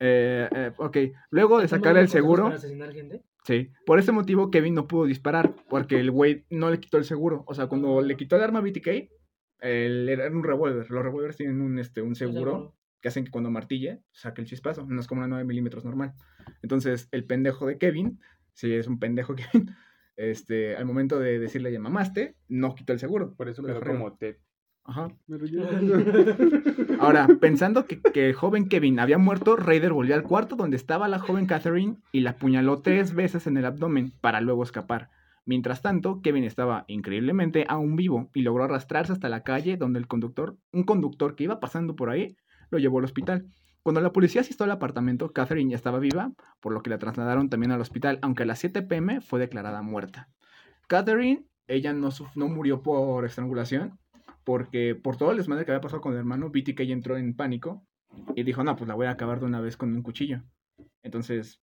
[0.00, 0.96] Eh, eh, ok,
[1.30, 3.22] luego de sacar el seguro, Para asesinar gente?
[3.44, 7.04] Sí, por ese motivo Kevin no pudo disparar, porque el güey no le quitó el
[7.04, 7.44] seguro.
[7.46, 9.08] O sea, cuando le quitó el arma a BTK,
[9.60, 10.90] El- era un revólver.
[10.90, 14.84] Los revólveres tienen un, este, un seguro que hacen que cuando martille saque el chispazo.
[14.86, 16.12] No es como una 9 milímetros normal.
[16.62, 18.18] Entonces, el pendejo de Kevin,
[18.52, 19.70] si es un pendejo Kevin,
[20.16, 23.34] este, al momento de decirle ya mamaste, no quitó el seguro.
[23.36, 24.36] Por eso Lo quedó como Ted.
[24.84, 25.08] Ajá.
[25.26, 25.62] Pero ya-
[27.00, 31.08] Ahora, pensando que, que el joven Kevin había muerto, Raider volvió al cuarto donde estaba
[31.08, 35.10] la joven Catherine y la apuñaló tres veces en el abdomen para luego escapar.
[35.46, 40.06] Mientras tanto, Kevin estaba increíblemente aún vivo y logró arrastrarse hasta la calle donde el
[40.06, 42.36] conductor, un conductor que iba pasando por ahí,
[42.70, 43.46] lo llevó al hospital.
[43.82, 47.50] Cuando la policía asistió al apartamento, Catherine ya estaba viva, por lo que la trasladaron
[47.50, 50.28] también al hospital, aunque a las 7 pm fue declarada muerta.
[50.88, 53.98] Catherine, ella no, no murió por estrangulación,
[54.44, 57.86] porque por todo el desmadre que había pasado con el hermano, BTK entró en pánico
[58.36, 60.42] y dijo, no, pues la voy a acabar de una vez con un cuchillo.
[61.02, 61.60] Entonces,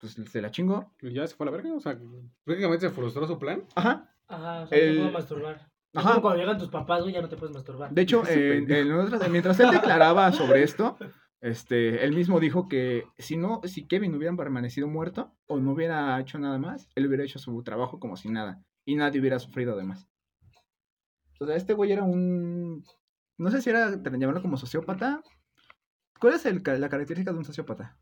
[0.00, 0.94] pues se la chingó.
[1.00, 1.74] Y ya se fue a la verga.
[1.74, 1.98] O sea,
[2.44, 3.64] prácticamente se frustró su plan.
[3.74, 4.08] Ajá.
[4.28, 5.70] Ajá, o sea, El- te puedo masturbar.
[5.92, 6.08] Es Ajá.
[6.10, 7.92] como cuando llegan tus papás, güey, ya no te puedes masturbar.
[7.92, 10.96] De hecho, otras- mientras él declaraba sobre esto,
[11.40, 16.18] este, él mismo dijo que si no, si Kevin hubiera permanecido muerto o no hubiera
[16.20, 19.72] hecho nada más, él hubiera hecho su trabajo como si nada y nadie hubiera sufrido
[19.74, 20.06] además.
[21.40, 22.84] O sea, este güey era un,
[23.38, 25.22] no sé si era, te llamarlo como sociópata.
[26.20, 27.96] ¿Cuál es el la característica de un sociópata?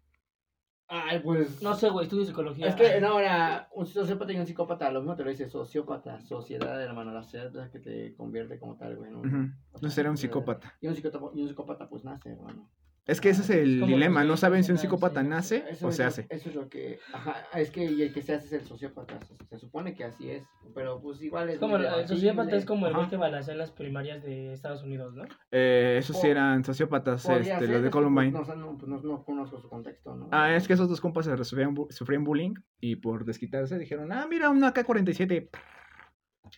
[0.88, 1.62] Ay, pues.
[1.62, 2.66] No sé, güey, estudio psicología.
[2.66, 6.20] Es que no, era un sociópata y un psicópata, lo mismo te lo dice sociópata,
[6.22, 9.12] sociedad, hermano, la sociedad es la que te convierte como tal, güey.
[9.12, 9.22] ¿no?
[9.22, 10.76] Entonces era un psicópata.
[10.80, 12.68] Y un psicópata, y un psicópata pues nace, hermano.
[13.08, 15.28] Es que ese es el dilema, no saben si un psicópata sí.
[15.28, 16.26] nace o se lo- hace.
[16.28, 19.18] Eso es lo que, ajá, es que y el que se hace es el sociópata,
[19.48, 20.44] se, supone que así es,
[20.74, 23.58] pero pues igual es Es como el, sociópata es como el güey que balacea en
[23.58, 25.24] las primarias de Estados Unidos, ¿no?
[25.50, 28.30] Eh, esos sí eran sociópatas, este, los de es que, Columbine.
[28.30, 30.28] pues, No, o sea, no, pues, no, no conozco su contexto, ¿no?
[30.30, 34.26] Ah, es que esos dos compas se sufrían, sufrían bullying y por desquitarse dijeron, ah,
[34.28, 35.48] mira, una AK-47.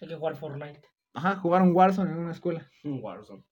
[0.02, 0.82] Hay que jugar Fortnite.
[1.14, 2.68] Ajá, jugaron Warzone en una escuela.
[2.82, 3.44] Un Warzone.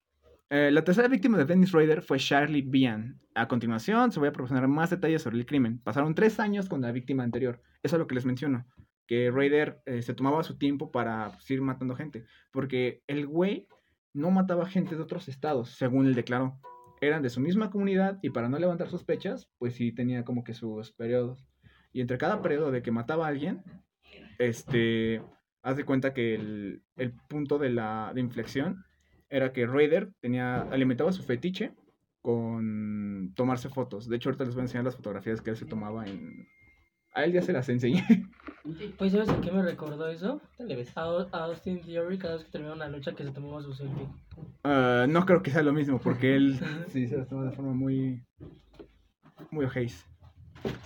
[0.51, 3.21] Eh, la tercera víctima de Dennis Rader fue Charlie Bian.
[3.35, 5.79] A continuación, se voy a proporcionar más detalles sobre el crimen.
[5.81, 7.61] Pasaron tres años con la víctima anterior.
[7.83, 8.67] Eso es lo que les menciono.
[9.07, 12.25] Que Raider eh, se tomaba su tiempo para pues, ir matando gente.
[12.51, 13.69] Porque el güey
[14.15, 16.59] no mataba gente de otros estados, según él declaró.
[17.03, 20.55] Eran de su misma comunidad y para no levantar sospechas, pues sí tenía como que
[20.55, 21.47] sus periodos.
[21.93, 23.63] Y entre cada periodo de que mataba a alguien,
[24.39, 25.23] este,
[25.63, 28.85] haz de cuenta que el, el punto de la de inflexión
[29.31, 31.73] era que Raider tenía, alimentaba su fetiche
[32.23, 34.09] con tomarse fotos.
[34.09, 36.49] De hecho, ahorita les voy a enseñar las fotografías que él se tomaba en...
[37.15, 38.05] A él ya se las enseñé.
[38.99, 40.43] Pues, ¿sabes a qué me recordó eso?
[40.95, 41.01] A,
[41.33, 44.07] a Austin Theory cada vez que terminaba una lucha que se tomaba su selfie.
[44.63, 47.73] Ah, no creo que sea lo mismo, porque él sí se las toma de forma
[47.73, 48.23] muy...
[49.51, 50.05] Muy ojéis.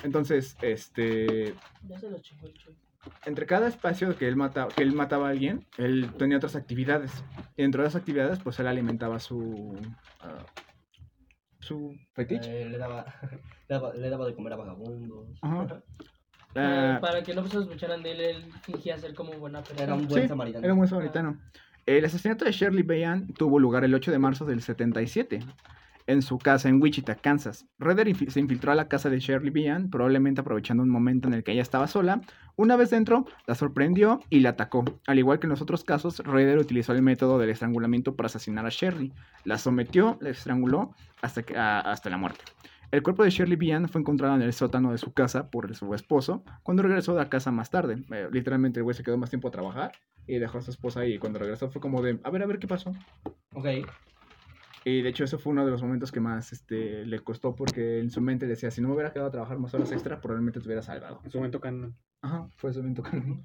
[0.04, 1.54] Entonces, este...
[1.88, 2.76] Ya se los chingó el chuy.
[3.26, 7.24] Entre cada espacio que él, mata, que él mataba a alguien, él tenía otras actividades.
[7.56, 9.76] Y dentro de esas actividades, pues él alimentaba su.
[10.20, 10.44] ah,
[11.60, 12.62] su fetiche.
[12.62, 13.06] Eh, le, daba,
[13.68, 15.28] le, daba, le daba de comer a vagabundos.
[15.42, 15.82] Ajá.
[16.54, 19.84] Eh, Ah, para que no sospecharan de él, él fingía ser como buena persona.
[19.84, 20.64] Era un buen Sí, samaritano.
[20.64, 21.40] era un buen samaritano.
[21.86, 25.40] El asesinato de Shirley Bayan tuvo lugar el 8 de marzo del 77
[26.06, 27.66] en su casa en Wichita, Kansas.
[27.78, 31.44] Redder se infiltró a la casa de Shirley Bayan, probablemente aprovechando un momento en el
[31.44, 32.20] que ella estaba sola.
[32.56, 34.84] Una vez dentro, la sorprendió y la atacó.
[35.06, 38.66] Al igual que en los otros casos, Redder utilizó el método del estrangulamiento para asesinar
[38.66, 39.12] a Shirley.
[39.44, 42.42] La sometió, la estranguló hasta, que- a- hasta la muerte.
[42.90, 45.94] El cuerpo de Shirley Bian fue encontrado en el sótano de su casa por su
[45.94, 48.04] esposo cuando regresó de la casa más tarde.
[48.12, 49.92] Eh, literalmente el güey se quedó más tiempo a trabajar
[50.26, 51.18] y dejó a su esposa ahí.
[51.18, 52.92] Cuando regresó fue como de, a ver, a ver qué pasó.
[53.54, 53.66] Ok.
[54.84, 58.00] Y de hecho eso fue uno de los momentos que más este, le costó porque
[58.00, 60.60] en su mente decía, si no me hubiera quedado a trabajar más horas extra, probablemente
[60.60, 61.20] te hubiera salvado.
[61.24, 61.94] En su momento canon.
[62.20, 63.42] Ajá, fue su evento canon.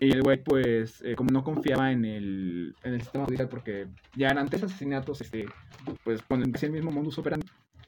[0.00, 3.88] Y el güey, pues, eh, como no confiaba en el, en el sistema judicial, porque
[4.16, 5.46] ya eran tres asesinatos, este,
[6.04, 7.46] pues, cuando empecé el mismo modus operandi,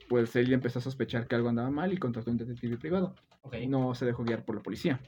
[0.09, 3.15] pues él empezó a sospechar que algo andaba mal y contrató un detective privado.
[3.43, 3.57] Ok.
[3.69, 5.01] No se dejó guiar por la policía.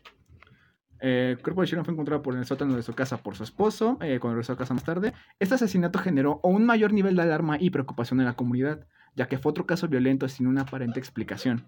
[1.07, 3.45] Eh, el cuerpo de Sharon fue encontrado por el sótano de su casa por su
[3.45, 5.13] esposo, eh, cuando regresó a casa más tarde.
[5.39, 9.37] Este asesinato generó un mayor nivel de alarma y preocupación en la comunidad, ya que
[9.37, 11.67] fue otro caso violento sin una aparente explicación.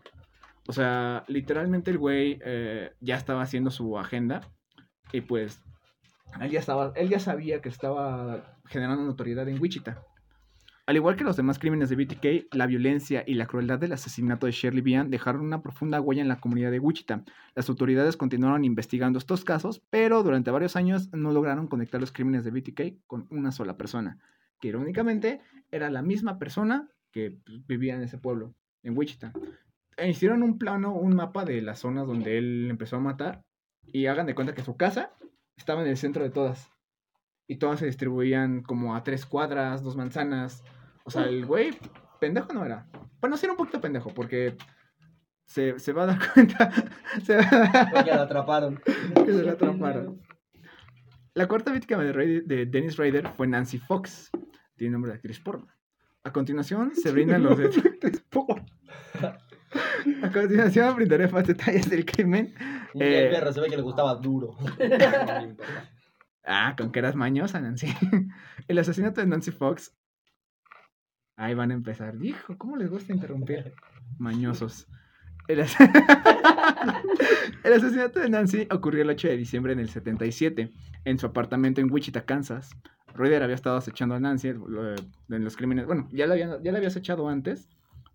[0.66, 4.40] O sea, literalmente el güey eh, ya estaba haciendo su agenda
[5.12, 5.60] y pues
[6.40, 10.02] él ya, estaba, él ya sabía que estaba generando notoriedad en Wichita.
[10.86, 14.46] Al igual que los demás crímenes de BTK, la violencia y la crueldad del asesinato
[14.46, 17.24] de Shirley Bian dejaron una profunda huella en la comunidad de Wichita.
[17.56, 22.44] Las autoridades continuaron investigando estos casos, pero durante varios años no lograron conectar los crímenes
[22.44, 24.20] de BTK con una sola persona,
[24.60, 25.40] que irónicamente
[25.72, 29.32] era la misma persona que pues, vivía en ese pueblo, en Wichita.
[29.96, 33.42] E hicieron un plano, un mapa de las zonas donde él empezó a matar,
[33.86, 35.10] y hagan de cuenta que su casa
[35.56, 36.70] estaba en el centro de todas.
[37.48, 40.64] y todas se distribuían como a tres cuadras, dos manzanas.
[41.06, 41.70] O sea, el güey,
[42.20, 42.86] pendejo no era.
[43.20, 44.56] Bueno, sí era un poquito pendejo, porque
[45.44, 46.70] se, se va a dar cuenta.
[47.24, 48.76] se va a dar- Porque la atraparon.
[49.24, 50.20] que se la atraparon.
[51.34, 54.30] La cuarta víctima de, Dennis Rader fue Nancy Fox,
[54.76, 55.66] tiene nombre de actriz porno.
[56.24, 58.24] A continuación se brindan los detalles.
[60.22, 62.54] A continuación brindaré más detalles del crimen.
[62.94, 63.24] Y Eh.
[63.26, 64.56] el perro se ve que le gustaba duro.
[66.44, 67.88] Ah, con que eras mañosa, Nancy.
[68.68, 69.94] El asesinato de Nancy Fox.
[71.36, 72.18] Ahí van a empezar.
[72.18, 73.74] Dijo, ¿cómo les gusta interrumpir?
[74.18, 74.86] Mañosos.
[75.48, 75.76] El, as-
[77.64, 80.72] el asesinato de Nancy ocurrió el 8 de diciembre en el 77,
[81.04, 82.70] en su apartamento en Wichita, Kansas.
[83.14, 85.86] Ryder había estado acechando a Nancy lo- en los crímenes.
[85.86, 87.68] Bueno, ya la había, ya la había acechado antes,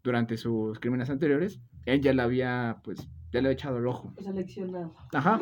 [0.04, 1.60] durante sus crímenes anteriores.
[1.86, 3.00] Él ya la había, pues,
[3.32, 4.14] ya le había echado el ojo.
[4.22, 4.94] Seleccionado.
[5.14, 5.42] Ajá.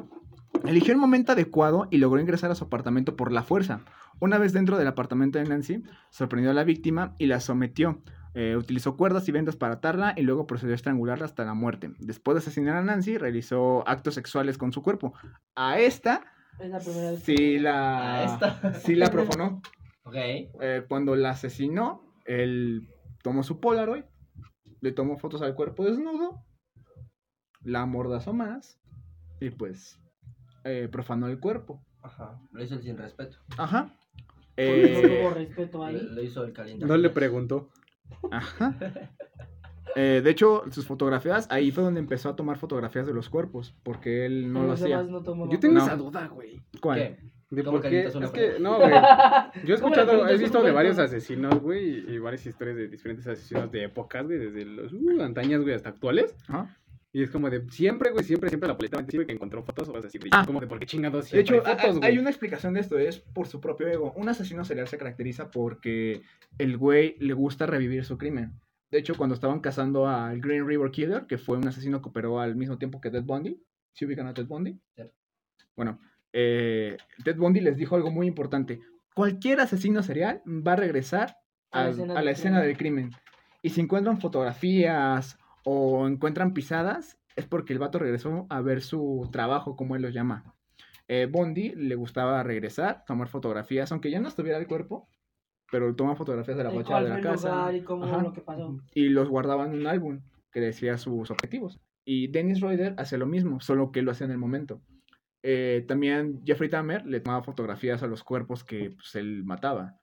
[0.66, 3.82] Eligió el momento adecuado y logró ingresar a su apartamento por la fuerza.
[4.20, 8.02] Una vez dentro del apartamento de Nancy, sorprendió a la víctima y la sometió.
[8.36, 11.94] Eh, utilizó cuerdas y vendas para atarla y luego procedió a estrangularla hasta la muerte.
[12.00, 15.14] Después de asesinar a Nancy, realizó actos sexuales con su cuerpo.
[15.56, 16.24] A esta
[16.60, 17.24] Es la primera vez.
[17.24, 18.74] sí la, A esta.
[18.76, 19.62] sí la profanó.
[20.04, 20.16] Ok.
[20.16, 22.90] Eh, cuando la asesinó, él
[23.22, 24.06] tomó su Polaroid,
[24.82, 26.44] le tomó fotos al cuerpo desnudo,
[27.62, 28.80] la amordazó más
[29.40, 30.00] y pues
[30.64, 31.86] eh, profanó el cuerpo.
[32.02, 32.42] Ajá.
[32.52, 33.38] Lo hizo sin respeto.
[33.58, 33.94] Ajá.
[34.60, 36.10] No Eh, tuvo respeto Lo, ahí.
[36.12, 36.86] lo hizo el caliente.
[36.86, 37.70] No le preguntó.
[38.32, 38.76] ajá.
[39.96, 43.74] Eh, de hecho, sus fotografías, ahí fue donde empezó a tomar fotografías de los cuerpos,
[43.84, 45.02] porque él no lo los hacía.
[45.02, 45.84] no Yo tengo No.
[45.84, 46.62] esa duda, güey.
[46.80, 47.00] ¿Cuál?
[47.00, 47.18] ¿Qué?
[47.50, 48.06] De ¿Cómo por qué.
[48.06, 48.92] Es que, no, güey.
[49.66, 52.88] Yo he ¿Cómo le escuchado, he visto de varios asesinos, güey, y, varias historias de
[52.88, 56.36] diferentes asesinos de épocas, güey, desde los uh, antañas, güey, hasta actuales.
[56.48, 56.78] Ajá.
[57.12, 59.94] Y es como de siempre, güey, siempre, siempre la policía siempre que encontró fotos o
[59.94, 60.44] vas a decir, Ah.
[60.46, 62.12] como de por qué chingados De hecho, hay ha- fotos, güey.
[62.12, 64.14] hay una explicación de esto, es por su propio ego.
[64.16, 66.22] Un asesino serial se caracteriza porque
[66.60, 68.54] el güey le gusta revivir su crimen.
[68.92, 72.40] De hecho, cuando estaban cazando al Green River Killer, que fue un asesino que operó
[72.40, 73.60] al mismo tiempo que Ted Bundy,
[73.94, 74.80] ¿sí ubican a Ted Bundy?
[74.96, 75.04] Sí.
[75.76, 76.00] Bueno,
[76.32, 78.82] eh, Ted Bundy les dijo algo muy importante.
[79.16, 81.38] Cualquier asesino serial va a regresar
[81.72, 82.68] A la escena a la del escena crimen.
[82.68, 83.12] del crimen.
[83.64, 89.30] Y si encuentran fotografías o encuentran pisadas, es porque el vato regresó a ver su
[89.32, 90.56] trabajo, como él lo llama.
[91.08, 95.10] Eh, Bondi le gustaba regresar, tomar fotografías, aunque ya no estuviera el cuerpo,
[95.72, 98.80] pero toma fotografías de la cuál de la casa y cómo lo que pasó.
[98.94, 101.80] y los guardaba en un álbum que decía sus objetivos.
[102.06, 104.82] Y Dennis Roeder hace lo mismo, solo que lo hace en el momento.
[105.42, 110.00] Eh, también Jeffrey Dahmer le tomaba fotografías a los cuerpos que pues, él mataba.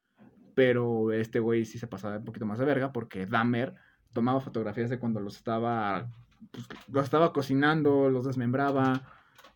[0.55, 3.75] Pero este güey sí se pasaba un poquito más de verga porque Dahmer
[4.17, 6.09] tomaba fotografías de cuando los estaba,
[6.51, 9.03] pues, los estaba cocinando, los desmembraba.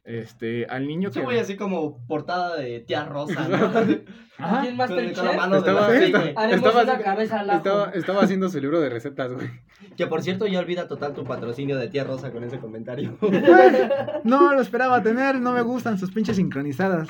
[0.05, 1.18] Este, al niño que...
[1.20, 3.46] Yo voy así como portada de tía Rosa,
[4.38, 6.35] la Masterchef mano Estaba- de la estaba- serie.
[6.37, 7.59] haremos estaba una así- cabeza al ajo.
[7.59, 9.49] Estaba, estaba haciendo su libro de recetas, güey.
[9.96, 13.18] Que por cierto ya olvida total tu patrocinio de tía Rosa con ese comentario.
[14.25, 17.09] No lo esperaba tener, no me gustan sus pinches sincronizadas.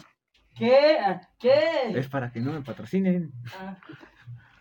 [0.56, 0.96] ¿Qué?
[1.38, 1.58] ¿Qué?
[1.94, 3.32] Es para que no me patrocinen.
[3.58, 3.76] Ah,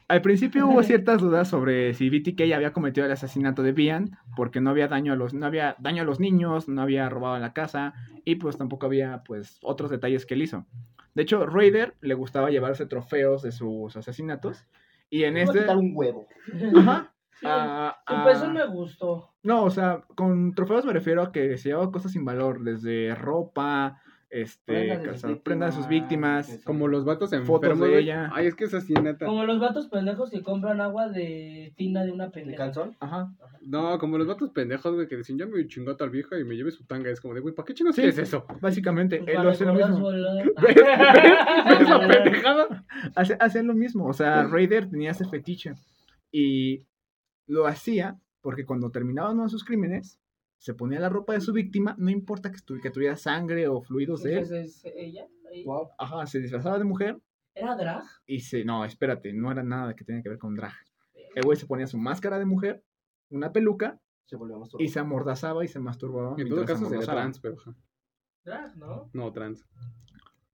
[0.10, 4.60] Al principio hubo ciertas dudas sobre si BTK había cometido el asesinato de Bian, porque
[4.60, 7.44] no había daño a los, no había daño a los niños, no había robado en
[7.44, 7.94] la casa,
[8.26, 10.66] y pues tampoco había pues otros detalles que él hizo.
[11.14, 14.66] De hecho, Raider le gustaba llevarse trofeos de sus asesinatos.
[15.12, 15.60] Y en este.
[15.60, 16.28] quitar un huevo.
[16.78, 17.14] Ajá.
[17.40, 17.46] sí.
[17.48, 19.34] a- Su a- peso me gustó.
[19.44, 23.14] No, o sea, con trofeos me refiero a que se llevaba cosas sin valor, desde
[23.16, 26.62] ropa, este, de calzado- prendas de sus víctimas.
[26.64, 27.40] Como los vatos Fotos
[27.72, 28.04] enfermos, de güey.
[28.04, 28.30] ella.
[28.34, 29.26] Ay, es que es así, neta.
[29.26, 32.58] Como los vatos pendejos que compran agua de tina de una ¿De pendeja.
[32.58, 32.96] calzón?
[33.00, 33.32] Ajá.
[33.62, 36.44] No, como los vatos pendejos, güey, que dicen, ya me chingó a tal vieja y
[36.44, 37.10] me lleve su tanga.
[37.10, 38.02] Es como de, güey, ¿para qué chingos Sí.
[38.02, 38.46] quieres eso?
[38.62, 40.10] Básicamente, Pues él para lo hace lo mismo.
[40.12, 40.76] ¿Ves?
[40.76, 41.80] ¿Ves?
[41.80, 42.86] ¿Ves la pendejada?
[43.16, 44.06] Hace, hace lo mismo.
[44.08, 45.74] O sea, Raider tenía ese fetiche.
[46.32, 46.86] Y
[47.48, 50.20] lo hacía porque cuando terminaba uno de sus crímenes,
[50.60, 54.22] se ponía la ropa de su víctima, no importa que, que tuviera sangre o fluidos
[54.22, 54.38] de él.
[54.44, 55.28] Entonces, ella.
[55.52, 55.90] ella- Wow.
[55.98, 57.18] Ajá, se disfrazaba de mujer
[57.56, 58.04] ¿Era drag?
[58.28, 58.64] y se.
[58.64, 60.74] No, espérate, no era nada que tenía que ver con drag.
[61.34, 62.84] El güey se ponía su máscara de mujer,
[63.32, 64.38] una peluca Se
[64.78, 66.36] y se amordazaba y se masturbaba.
[66.38, 67.56] En todo caso sería trans, pero...
[67.60, 67.76] ajá.
[68.46, 69.10] Drag, ¿no?
[69.14, 69.66] No, trans.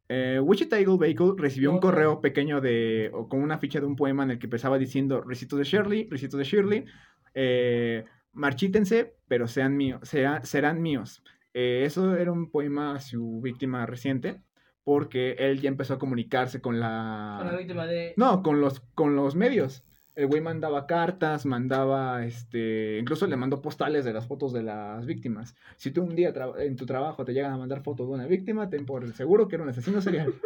[0.08, 2.22] Eh, Wichita Eagle Vehicle recibió un correo no.
[2.22, 5.58] pequeño de, o con una ficha de un poema en el que empezaba diciendo, recito
[5.58, 6.86] de Shirley, recito de Shirley,
[7.34, 11.24] eh, marchítense, pero sean míos, sea- serán míos.
[11.54, 14.42] Eh, eso era un poema a su víctima reciente,
[14.84, 17.38] porque él ya empezó a comunicarse con la...
[17.40, 18.14] Con la víctima de.
[18.18, 19.84] No, con los, con los medios.
[20.16, 25.06] El güey mandaba cartas, mandaba, este, incluso le mandó postales de las fotos de las
[25.06, 25.56] víctimas.
[25.76, 28.26] Si tú un día tra- en tu trabajo te llegan a mandar fotos de una
[28.28, 30.34] víctima, ten por seguro que era un asesino serial.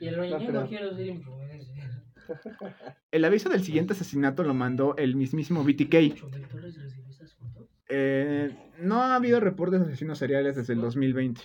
[0.00, 0.66] Y el No "Yo no creo.
[0.66, 2.01] quiero ser influencer.
[3.10, 5.94] El aviso del siguiente asesinato lo mandó el mismísimo BTK.
[7.88, 11.40] Eh, no ha habido reportes de asesinos seriales desde el 2020.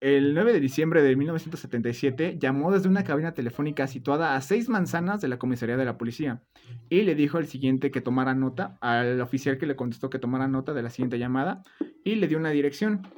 [0.00, 5.20] El 9 de diciembre de 1977 llamó desde una cabina telefónica situada a seis manzanas
[5.20, 6.40] de la comisaría de la policía
[6.88, 10.46] y le dijo al siguiente que tomara nota, al oficial que le contestó que tomara
[10.46, 11.64] nota de la siguiente llamada
[12.04, 13.08] y le dio una dirección.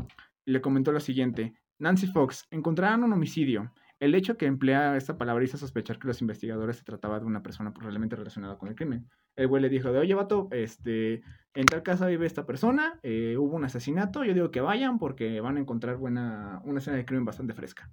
[0.47, 3.73] Le comentó lo siguiente, Nancy Fox, encontraron un homicidio.
[4.00, 7.42] El hecho que emplea esta palabra hizo sospechar que los investigadores se trataba de una
[7.42, 9.06] persona probablemente relacionada con el crimen.
[9.36, 11.22] El güey le dijo de, oye, vato, este,
[11.54, 15.42] en tal casa vive esta persona, eh, hubo un asesinato, yo digo que vayan porque
[15.42, 17.90] van a encontrar buena, una escena de crimen bastante fresca.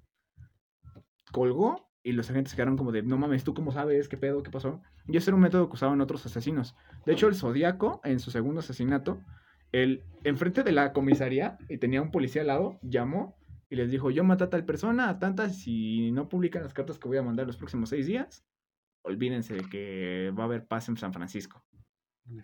[1.34, 4.08] Colgó y los agentes quedaron como de, no mames, ¿tú cómo sabes?
[4.08, 4.44] ¿Qué pedo?
[4.44, 4.82] ¿Qué pasó?
[5.10, 6.74] Y ese era un método que usaban otros asesinos.
[7.06, 9.20] De hecho, el Zodíaco, en su segundo asesinato,
[9.74, 13.37] él, enfrente de la comisaría, y tenía un policía al lado, llamó
[13.70, 17.00] y les dijo, yo maté a tal persona, a tantas, si no publican las cartas
[17.00, 18.46] que voy a mandar los próximos seis días,
[19.04, 21.64] olvídense de que va a haber paz en San Francisco.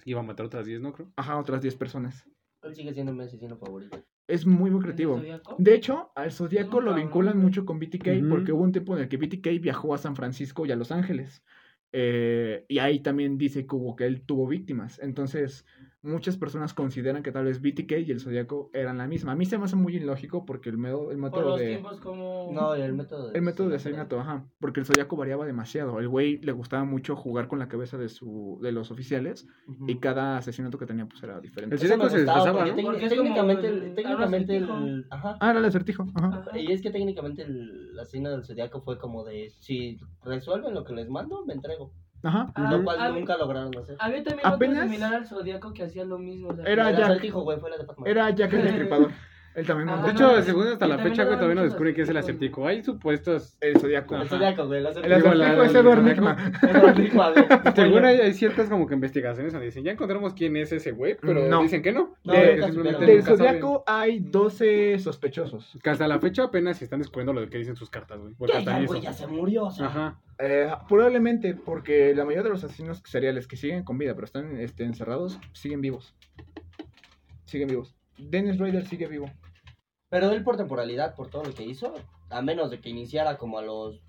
[0.06, 0.94] Iba a matar otras 10, ¿no?
[0.94, 1.12] Creo.
[1.16, 2.26] Ajá, otras 10 personas.
[2.62, 4.02] Él sigue siendo mi asesino favorito.
[4.28, 5.22] Es muy, muy creativo.
[5.58, 9.10] De hecho, al Zodíaco lo vinculan mucho con BTK porque hubo un tiempo en el
[9.10, 11.44] que BTK viajó a San Francisco y a Los Ángeles.
[11.92, 15.00] Eh, y ahí también dice que, hubo, que él tuvo víctimas.
[15.00, 15.66] Entonces,
[16.04, 19.32] muchas personas consideran que tal vez BTK y el Zodíaco eran la misma.
[19.32, 21.68] A mí se me hace muy ilógico porque el, medo- el Por método los de...
[21.70, 22.52] tiempos como...
[22.54, 24.20] No, el método de El método de asesinato.
[24.20, 24.46] ajá.
[24.60, 26.00] Porque el Zodíaco variaba demasiado.
[26.00, 29.48] El güey le gustaba mucho jugar con la cabeza de, su, de los oficiales
[29.88, 31.76] y cada asesinato que tenía pues era diferente.
[31.76, 35.06] El Zodíaco se como técnicamente, el- el, el técnicamente el, acertijo.
[35.10, 35.38] ajá.
[35.40, 36.06] Ah, era el acertijo.
[36.16, 36.28] Ajá.
[36.48, 36.60] Ajá.
[36.60, 40.94] Y es que técnicamente el asesino del zodiaco fue como de si resuelven lo que
[40.94, 41.94] les mando, me entrego.
[42.24, 42.52] Ajá.
[42.56, 43.98] Ah, lo cual nunca lograron hacer.
[44.00, 46.50] Había también Apenas- otro similar al Zodíaco que hacía lo mismo.
[46.50, 47.32] o sea, Era Jack.
[47.44, 48.10] güey, de.
[48.10, 49.12] Era Jack el Destripador.
[49.56, 50.02] Él también Ah.
[50.04, 52.66] De hecho, no, según hasta la fecha, güey, todavía no descubre qué es el acertijo.
[52.68, 53.56] Hay supuestos.
[53.62, 54.16] El Zodíaco.
[54.16, 54.80] El zodiaco, güey.
[54.80, 55.64] El acertijo.
[55.64, 56.38] Es Edward Nigma.
[57.76, 61.16] Según hay, hay ciertas como que investigaciones donde dicen, ya encontramos quién es ese güey,
[61.22, 61.62] pero No.
[61.62, 62.16] dicen que no.
[62.24, 63.00] No, supieron.
[63.06, 63.24] Del.
[63.24, 65.78] Zodíaco hay 12 sospechosos.
[65.84, 68.34] Que hasta la fecha apenas se están descubriendo lo que dicen sus cartas, güey.
[68.36, 69.86] Porque hasta ya, güey ya se murió, o sea.
[69.88, 70.20] Ajá.
[70.40, 74.58] Eh, probablemente porque la mayoría de los asesinos seriales que siguen con vida pero están
[74.58, 76.16] este, encerrados siguen vivos.
[77.46, 77.96] Siguen vivos.
[78.30, 79.26] Dennis Rader sigue vivo.
[80.10, 81.94] Pero él por temporalidad, por todo lo que hizo,
[82.30, 84.04] a menos de que iniciara como a los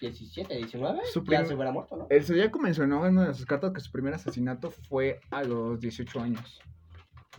[0.00, 2.06] 17, 19, Su ya se hubiera muerto, ¿no?
[2.10, 5.80] El Zodíaco mencionó en una de sus cartas que su primer asesinato fue a los
[5.80, 6.60] 18 años.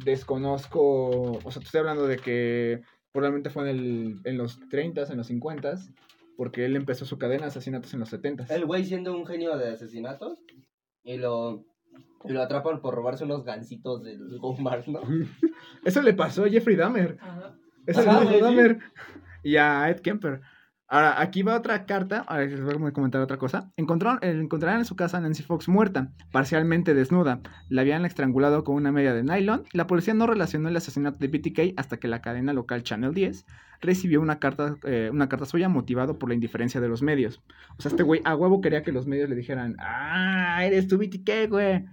[0.03, 5.11] Desconozco, o sea, te estoy hablando de que probablemente fue en, el, en los 30s,
[5.11, 5.93] en los 50s,
[6.35, 8.49] porque él empezó su cadena de asesinatos en los 70s.
[8.49, 10.39] El güey siendo un genio de asesinatos
[11.03, 11.65] y lo,
[12.25, 15.01] y lo atrapan por robarse unos gansitos del Walmart, ¿no?
[15.85, 17.17] Eso le pasó a Jeffrey Dahmer.
[17.21, 17.55] Ajá.
[17.85, 18.39] Eso le pasó a sí.
[18.39, 18.79] Dahmer.
[19.43, 20.41] Y a Ed Kemper.
[20.93, 22.23] Ahora, aquí va otra carta.
[22.27, 23.71] Ahora les voy a comentar otra cosa.
[23.77, 27.41] Encontraron, eh, encontraron en su casa a Nancy Fox muerta, parcialmente desnuda.
[27.67, 29.63] La habían estrangulado con una media de nylon.
[29.73, 33.45] La policía no relacionó el asesinato de BTK hasta que la cadena local Channel 10
[33.81, 37.41] recibió una carta, eh, una carta suya motivado por la indiferencia de los medios.
[37.77, 40.99] O sea, este güey a huevo quería que los medios le dijeran, ah, eres tu
[40.99, 41.85] BTK, güey.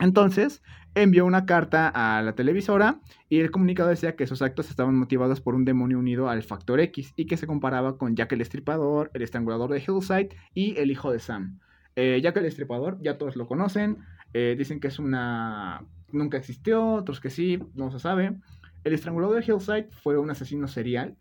[0.00, 0.62] Entonces,
[0.94, 5.40] envió una carta a la televisora y el comunicado decía que sus actos estaban motivados
[5.40, 9.10] por un demonio unido al factor X y que se comparaba con Jack el Estripador,
[9.14, 11.58] el estrangulador de Hillside y el hijo de Sam.
[11.96, 13.98] Eh, Jack el Estripador, ya todos lo conocen,
[14.34, 15.84] eh, dicen que es una...
[16.12, 18.36] nunca existió, otros que sí, no se sabe.
[18.84, 21.16] El estrangulador de Hillside fue un asesino serial,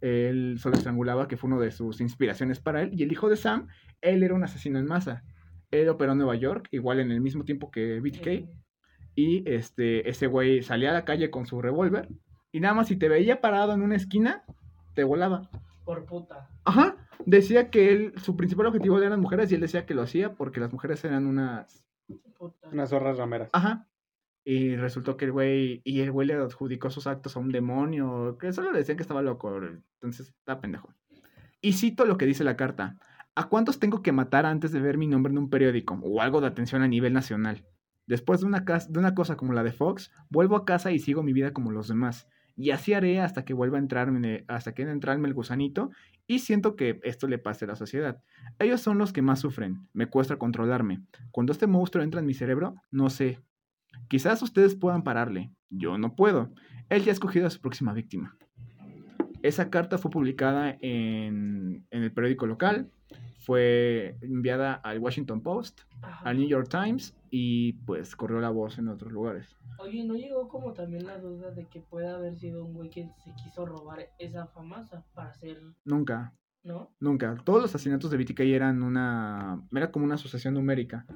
[0.00, 3.36] él solo estrangulaba, que fue una de sus inspiraciones para él, y el hijo de
[3.36, 3.66] Sam,
[4.00, 5.24] él era un asesino en masa.
[5.70, 8.48] Él operó en Nueva York, igual en el mismo tiempo que BTK.
[9.14, 12.08] Y este, ese güey salía a la calle con su revólver.
[12.52, 14.44] Y nada más si te veía parado en una esquina,
[14.94, 15.50] te volaba.
[15.84, 16.48] Por puta.
[16.64, 16.96] Ajá.
[17.26, 20.34] Decía que él, su principal objetivo eran las mujeres y él decía que lo hacía
[20.34, 21.84] porque las mujeres eran unas...
[22.38, 22.68] puta.
[22.70, 23.50] Unas zorras rameras.
[23.52, 23.86] Ajá.
[24.44, 28.38] Y resultó que el güey, y el güey le adjudicó sus actos a un demonio,
[28.38, 29.54] que solo le decían que estaba loco.
[29.54, 30.92] Entonces, está pendejo.
[31.60, 32.96] Y cito lo que dice la carta.
[33.36, 36.40] ¿A cuántos tengo que matar antes de ver mi nombre en un periódico o algo
[36.40, 37.64] de atención a nivel nacional?
[38.06, 41.52] Después de una, cosa como la de Fox, vuelvo a casa y sigo mi vida
[41.52, 42.26] como los demás.
[42.56, 45.90] Y así haré hasta que vuelva a entrarme, hasta que entrarme el gusanito
[46.26, 48.20] y siento que esto le pase a la sociedad.
[48.58, 51.04] Ellos son los que más sufren, me cuesta controlarme.
[51.30, 53.38] Cuando este monstruo entra en mi cerebro, no sé.
[54.08, 56.52] Quizás ustedes puedan pararle, yo no puedo.
[56.88, 58.36] Él ya ha escogido a su próxima víctima.
[59.42, 62.90] Esa carta fue publicada en, en el periódico local,
[63.40, 66.28] fue enviada al Washington Post, Ajá.
[66.28, 69.56] al New York Times y pues corrió la voz en otros lugares.
[69.78, 73.08] Oye, ¿no llegó como también la duda de que pueda haber sido un güey que
[73.24, 75.60] se quiso robar esa famasa para hacer...
[75.84, 76.34] Nunca.
[76.62, 76.94] ¿no?
[77.00, 77.36] Nunca.
[77.44, 79.62] Todos los asesinatos de BTK eran una.
[79.72, 81.06] Era como una asociación numérica.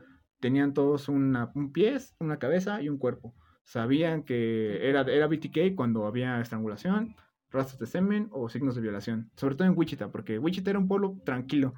[0.41, 3.35] Tenían todos una, un pie, una cabeza y un cuerpo.
[3.65, 7.17] Sabían que era, era BTK cuando había estrangulación,
[7.51, 9.31] rastros de semen o signos de violación.
[9.37, 11.75] Sobre todo en Wichita, porque Wichita era un pueblo tranquilo.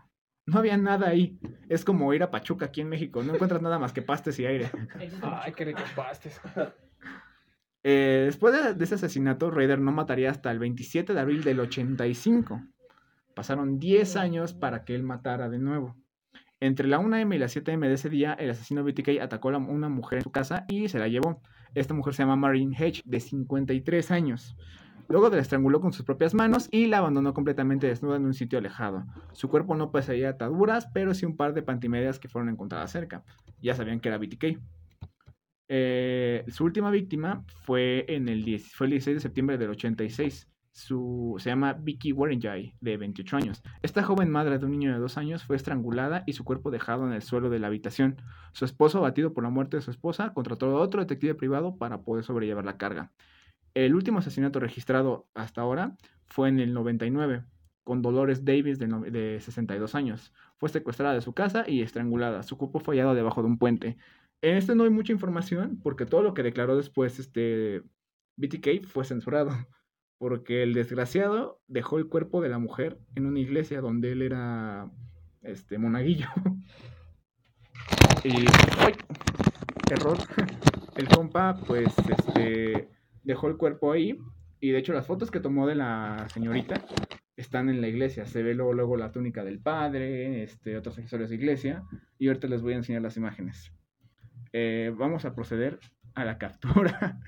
[0.47, 1.39] No había nada ahí.
[1.69, 3.23] Es como ir a Pachuca aquí en México.
[3.23, 4.71] No encuentras nada más que pastes y aire.
[5.23, 6.41] Ay, qué ricos pastes.
[7.83, 11.61] Eh, después de, de ese asesinato, Raider no mataría hasta el 27 de abril del
[11.61, 12.63] 85.
[13.35, 15.97] Pasaron 10 años para que él matara de nuevo.
[16.59, 19.89] Entre la 1M y la 7M de ese día, el asesino BTK atacó a una
[19.89, 21.43] mujer en su casa y se la llevó.
[21.75, 24.57] Esta mujer se llama Marine Hedge, de 53 años.
[25.09, 28.59] Luego la estranguló con sus propias manos y la abandonó completamente desnuda en un sitio
[28.59, 29.05] alejado.
[29.33, 33.25] Su cuerpo no poseía ataduras, pero sí un par de pantimedias que fueron encontradas cerca.
[33.63, 34.59] Ya sabían que era BTK.
[35.69, 40.49] Eh, su última víctima fue, en el 10 fue el 16 de septiembre del 86.
[40.73, 43.63] Su, se llama Vicky Warrenjay, de 28 años.
[43.83, 47.07] Esta joven madre de un niño de 2 años fue estrangulada y su cuerpo dejado
[47.07, 48.21] en el suelo de la habitación.
[48.53, 52.03] Su esposo, abatido por la muerte de su esposa, contrató a otro detective privado para
[52.03, 53.13] poder sobrellevar la carga.
[53.77, 57.45] El último asesinato registrado hasta ahora fue en el 99,
[57.85, 60.33] con Dolores Davis, de, no- de 62 años.
[60.57, 62.43] Fue secuestrada de su casa y estrangulada.
[62.43, 63.99] Su cuerpo fue hallado debajo de un puente.
[64.41, 67.83] En este no hay mucha información porque todo lo que declaró después este
[68.37, 69.51] BTK fue censurado.
[70.19, 74.91] Porque el desgraciado dejó el cuerpo de la mujer en una iglesia donde él era
[75.43, 76.29] este monaguillo.
[78.25, 78.31] y
[78.79, 78.95] ¡ay!
[79.91, 80.17] error.
[80.97, 82.89] El compa pues este
[83.27, 84.19] dejó el cuerpo ahí
[84.61, 86.83] y de hecho las fotos que tomó de la señorita
[87.37, 88.25] están en la iglesia.
[88.25, 91.83] Se ve luego, la túnica del padre, este, otros accesorios de iglesia
[92.19, 93.73] y ahorita les voy a enseñar las imágenes.
[94.53, 95.81] Eh, vamos a proceder
[96.15, 97.21] a la captura.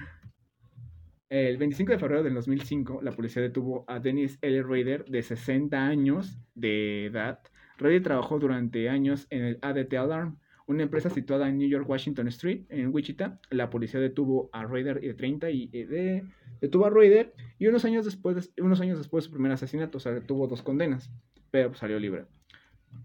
[1.28, 4.62] El 25 de febrero del 2005, la policía detuvo a Dennis L.
[4.62, 7.40] Rader, de 60 años de edad.
[7.76, 10.38] Rader trabajó durante años en el ADT Alarm,
[10.69, 13.41] una empresa situada en New York, Washington Street, en Wichita.
[13.51, 16.25] La policía detuvo a Rader de 30 y eh, de-
[16.61, 20.01] detuvo a Rader y unos años después, unos años después de su primer asesinato, o
[20.01, 21.11] sea, tuvo dos condenas,
[21.51, 22.27] pero salió libre.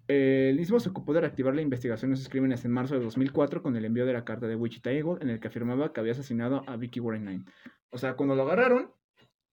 [0.07, 3.61] El mismo se ocupó de reactivar la investigación de sus crímenes en marzo de 2004
[3.61, 6.13] con el envío de la carta de Wichita Eagle en el que afirmaba que había
[6.13, 7.45] asesinado a Vicky Warren
[7.89, 8.91] O sea, cuando lo agarraron,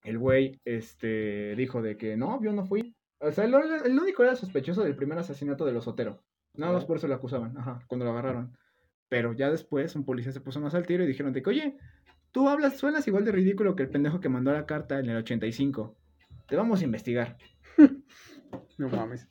[0.03, 2.95] el güey este, dijo de que no, yo no fui.
[3.21, 3.55] O sea, el,
[3.85, 6.23] el único era sospechoso del primer asesinato de los Otero.
[6.55, 8.57] Nada más por eso lo acusaban, ajá, cuando lo agarraron.
[9.09, 11.77] Pero ya después un policía se puso más al tiro y dijeron de que, oye,
[12.33, 15.17] tú hablas, suenas igual de ridículo que el pendejo que mandó la carta en el
[15.19, 15.97] 85.
[16.47, 17.37] Te vamos a investigar.
[18.79, 19.29] No mames.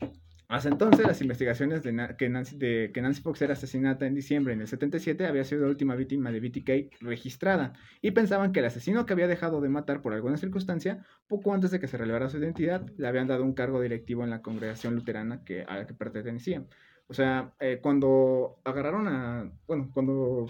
[0.48, 4.16] Hasta entonces, las investigaciones de, Na- que, Nancy, de que Nancy Fox era asesinada en
[4.16, 8.60] diciembre en el 77 había sido la última víctima de BTK registrada y pensaban que
[8.60, 11.98] el asesino que había dejado de matar por alguna circunstancia, poco antes de que se
[11.98, 15.78] revelara su identidad, le habían dado un cargo directivo en la congregación luterana que, a
[15.78, 16.64] la que pertenecía.
[17.10, 19.52] O sea, eh, cuando agarraron a...
[19.68, 20.46] Bueno, cuando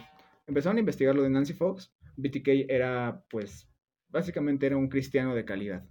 [0.45, 3.69] empezaron a investigar lo de Nancy Fox, BTK era, pues,
[4.09, 5.85] básicamente era un cristiano de calidad.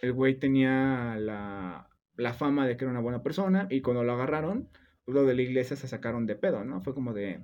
[0.00, 4.12] El güey tenía la, la fama de que era una buena persona y cuando lo
[4.12, 4.70] agarraron,
[5.04, 6.80] pues, lo de la iglesia se sacaron de pedo, ¿no?
[6.80, 7.42] Fue como de,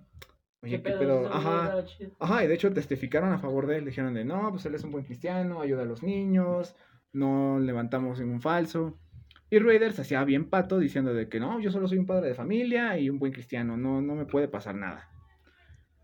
[0.63, 1.21] oye, ¿qué, pedo?
[1.21, 1.85] Güey Ajá,
[2.19, 4.85] ajá, y de hecho testificaron a favor de él, dijeron de, no, pues él es
[4.85, 6.75] un buen cristiano, ayuda a los niños,
[7.13, 8.99] no levantamos ningún falso.
[9.53, 12.29] Y Raiders se hacía bien pato diciendo de que no, yo solo soy un padre
[12.29, 15.11] de familia y un buen cristiano, no, no me puede pasar nada.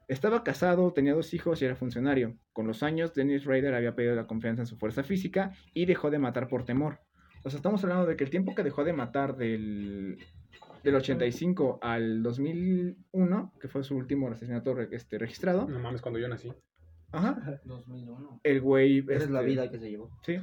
[0.06, 2.36] Estaba casado, tenía dos hijos y era funcionario.
[2.52, 6.10] Con los años, Dennis Rader había perdido la confianza en su fuerza física y dejó
[6.10, 7.00] de matar por temor.
[7.42, 10.18] O sea, estamos hablando de que el tiempo que dejó de matar del,
[10.84, 16.18] del 85 al 2001, que fue su último asesinato re- este, registrado, No mames, cuando
[16.18, 16.52] yo nací.
[17.12, 18.40] ajá, 2001.
[18.42, 18.98] el güey...
[19.08, 20.10] Esa es la este, vida que se llevó.
[20.22, 20.36] Sí.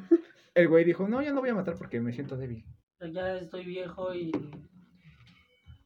[0.55, 2.65] El güey dijo, no, ya no voy a matar porque me siento débil.
[3.13, 4.31] Ya estoy viejo y.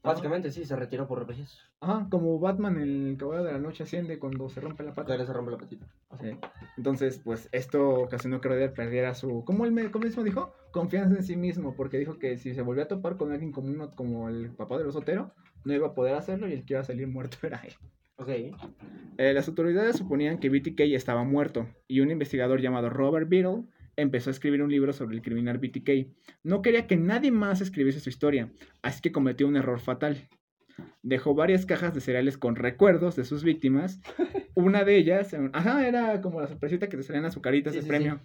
[0.01, 1.57] Básicamente sí, se retiró por vejez.
[1.82, 5.07] Ajá, como Batman en el Caballero de la Noche asciende cuando se rompe la pata.
[5.07, 5.86] Todavía se rompe la patita.
[6.22, 6.38] Sí.
[6.78, 11.15] Entonces, pues esto ocasionó que Rader perdiera su, como él me- como mismo dijo, confianza
[11.17, 13.91] en sí mismo, porque dijo que si se volvía a topar con alguien como, uno,
[13.91, 15.32] como el papá de los Otero,
[15.65, 17.74] no iba a poder hacerlo y el que iba a salir muerto era él.
[18.15, 18.30] Ok.
[19.17, 23.63] Eh, las autoridades suponían que BTK estaba muerto y un investigador llamado Robert Beadle
[24.01, 26.07] empezó a escribir un libro sobre el criminal BTK.
[26.43, 30.27] No quería que nadie más escribiese su historia, así que cometió un error fatal.
[31.01, 33.99] Dejó varias cajas de cereales con recuerdos de sus víctimas.
[34.55, 37.83] Una de ellas, eh, ajá, era como la sorpresita que te salían azucaritas Sí, de
[37.83, 38.21] sí, premio.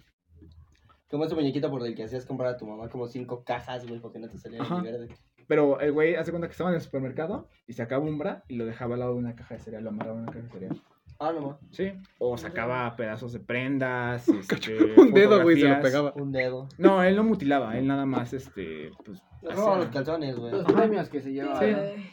[1.09, 3.99] Como ese muñequito por el que hacías comprar a tu mamá como cinco cajas, güey,
[3.99, 5.09] porque no te salía ni verde.
[5.47, 8.55] Pero el güey hace cuenta que estaba en el supermercado y sacaba un bra y
[8.55, 10.51] lo dejaba al lado de una caja de cereal, lo amarraba en una caja de
[10.51, 10.81] cereal.
[11.19, 11.57] Ah, no más.
[11.71, 11.91] Sí.
[12.19, 14.27] O sacaba pedazos de prendas.
[14.51, 16.13] este, Un dedo, güey, se lo pegaba.
[16.15, 16.67] Un dedo.
[16.77, 19.21] No, él no mutilaba, él nada más, este, pues...
[19.41, 20.51] Le hacía- roban los calzones, güey.
[20.51, 21.59] Los premios que se lleva.
[21.59, 21.65] Sí.
[21.65, 22.09] Ay,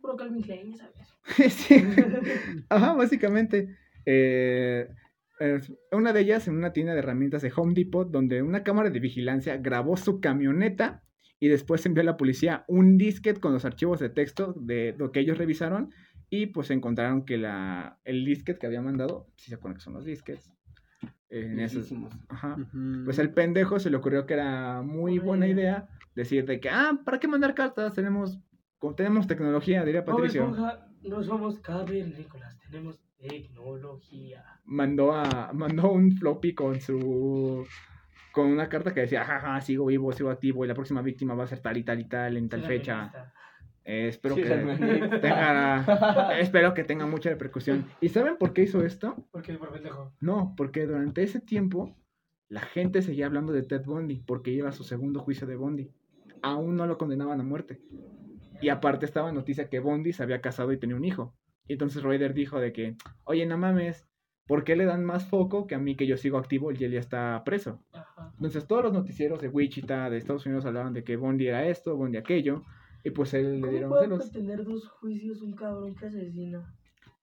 [0.00, 0.94] Puro Calvin Klein, ¿sabes?
[1.54, 1.84] Sí.
[2.68, 3.76] Ajá, básicamente.
[4.06, 4.88] eh,
[5.40, 5.60] eh,
[5.92, 8.98] una de ellas en una tienda de herramientas de Home Depot, donde una cámara de
[8.98, 11.02] vigilancia grabó su camioneta
[11.40, 15.12] y después envió a la policía un disquete con los archivos de texto de lo
[15.12, 15.92] que ellos revisaron
[16.30, 19.94] y pues encontraron que la, el disquete que había mandado, si se acuerdan que son
[19.94, 20.52] los disquetes,
[21.30, 21.92] eh, en esos,
[23.04, 26.98] pues el pendejo se le ocurrió que era muy buena idea decir de que, ah,
[27.04, 27.94] ¿para qué mandar cartas?
[27.94, 28.40] Tenemos,
[28.96, 30.42] tenemos tecnología, diría Patricio.
[30.42, 34.44] Esponja, no somos cavernícolas, tenemos tecnología.
[34.64, 37.66] mandó a mandó un floppy con su
[38.32, 41.44] con una carta que decía jaja sigo vivo sigo activo y la próxima víctima va
[41.44, 43.32] a ser tal y tal y tal en tal fecha.
[43.90, 47.86] Eh, espero Sí, que tenga espero que tenga mucha repercusión.
[48.02, 50.12] Y saben por qué hizo esto Porque por pendejo.
[50.20, 51.96] no porque durante ese tiempo
[52.50, 55.90] la gente seguía hablando de Ted Bundy porque iba a su segundo juicio de Bundy.
[56.42, 57.80] Aún no lo condenaban a muerte.
[58.60, 61.34] Y aparte estaba noticia que Bundy se había casado y tenía un hijo.
[61.66, 64.06] Y entonces Raider dijo de que oye no mames
[64.46, 66.92] ¿Por qué le dan más foco que a mí que yo sigo activo y él
[66.92, 67.82] ya está preso?
[67.92, 68.32] Ajá.
[68.36, 71.96] Entonces todos los noticieros de Wichita, de Estados Unidos hablaban de que Bondi era esto,
[71.96, 72.64] Bondi aquello,
[73.08, 74.30] y pues él le ¿Cómo dieron puede celos.
[74.30, 76.74] tener dos juicios un cabrón que asesina?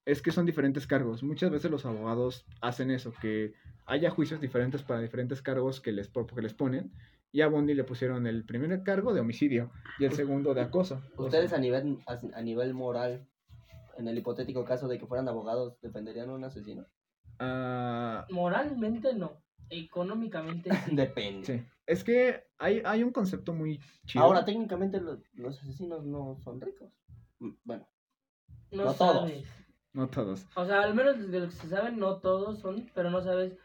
[0.04, 1.22] Es que son diferentes cargos.
[1.22, 3.54] Muchas veces los abogados hacen eso, que
[3.86, 6.92] haya juicios diferentes para diferentes cargos que les, que les ponen.
[7.32, 11.02] Y a Bondi le pusieron el primer cargo de homicidio y el segundo de acoso.
[11.16, 13.26] O Ustedes sea, a nivel, a, a nivel moral,
[13.98, 16.86] en el hipotético caso de que fueran abogados, ¿defenderían a un asesino?
[17.38, 19.42] ah, Moralmente no.
[19.68, 20.90] Económicamente sí.
[20.96, 21.44] Depende.
[21.46, 21.62] sí.
[21.86, 24.24] Es que hay, hay un concepto muy chido.
[24.24, 26.92] Ahora, técnicamente lo- los asesinos no son ricos.
[27.64, 27.86] Bueno,
[28.72, 29.16] No, No todos.
[29.28, 29.46] sabes.
[29.92, 30.46] No todos.
[30.56, 33.56] O sea, al menos de lo que se saben, no todos son, pero no sabes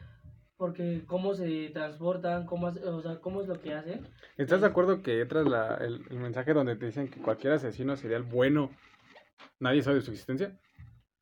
[0.56, 4.06] porque cómo se transportan, cómo, hace- o sea, cómo es lo que hacen.
[4.36, 7.96] ¿Estás de acuerdo que tras la, el, el mensaje donde te dicen que cualquier asesino
[7.96, 8.70] serial bueno,
[9.58, 10.56] nadie sabe de su existencia?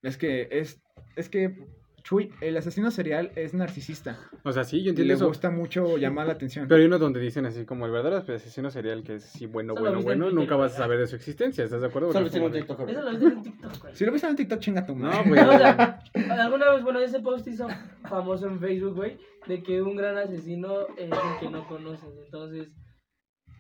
[0.03, 0.83] Es que es,
[1.17, 1.67] es que
[2.03, 4.19] Chuy, el asesino serial es narcisista.
[4.43, 5.27] O sea, sí, yo Y entiendo le eso.
[5.29, 6.67] gusta mucho llamar la atención.
[6.69, 9.75] Pero hay uno donde dicen así como el verdadero asesino serial que es sí bueno,
[9.75, 10.85] Solo bueno, viste en bueno, Twitter, nunca vas a ¿verdad?
[10.85, 12.13] saber de su existencia, ¿estás de acuerdo?
[12.13, 12.89] solo Porque un como TikTok.
[12.89, 13.95] Eso lo viste en TikTok, güey.
[13.97, 15.17] Si lo ves en TikTok, chinga tu madre.
[15.17, 15.41] No, güey.
[15.41, 16.01] O sea,
[16.43, 17.69] alguna vez, bueno, ese post hizo
[18.09, 22.09] famoso en Facebook, güey, de que un gran asesino es el que no conoces.
[22.25, 22.69] Entonces,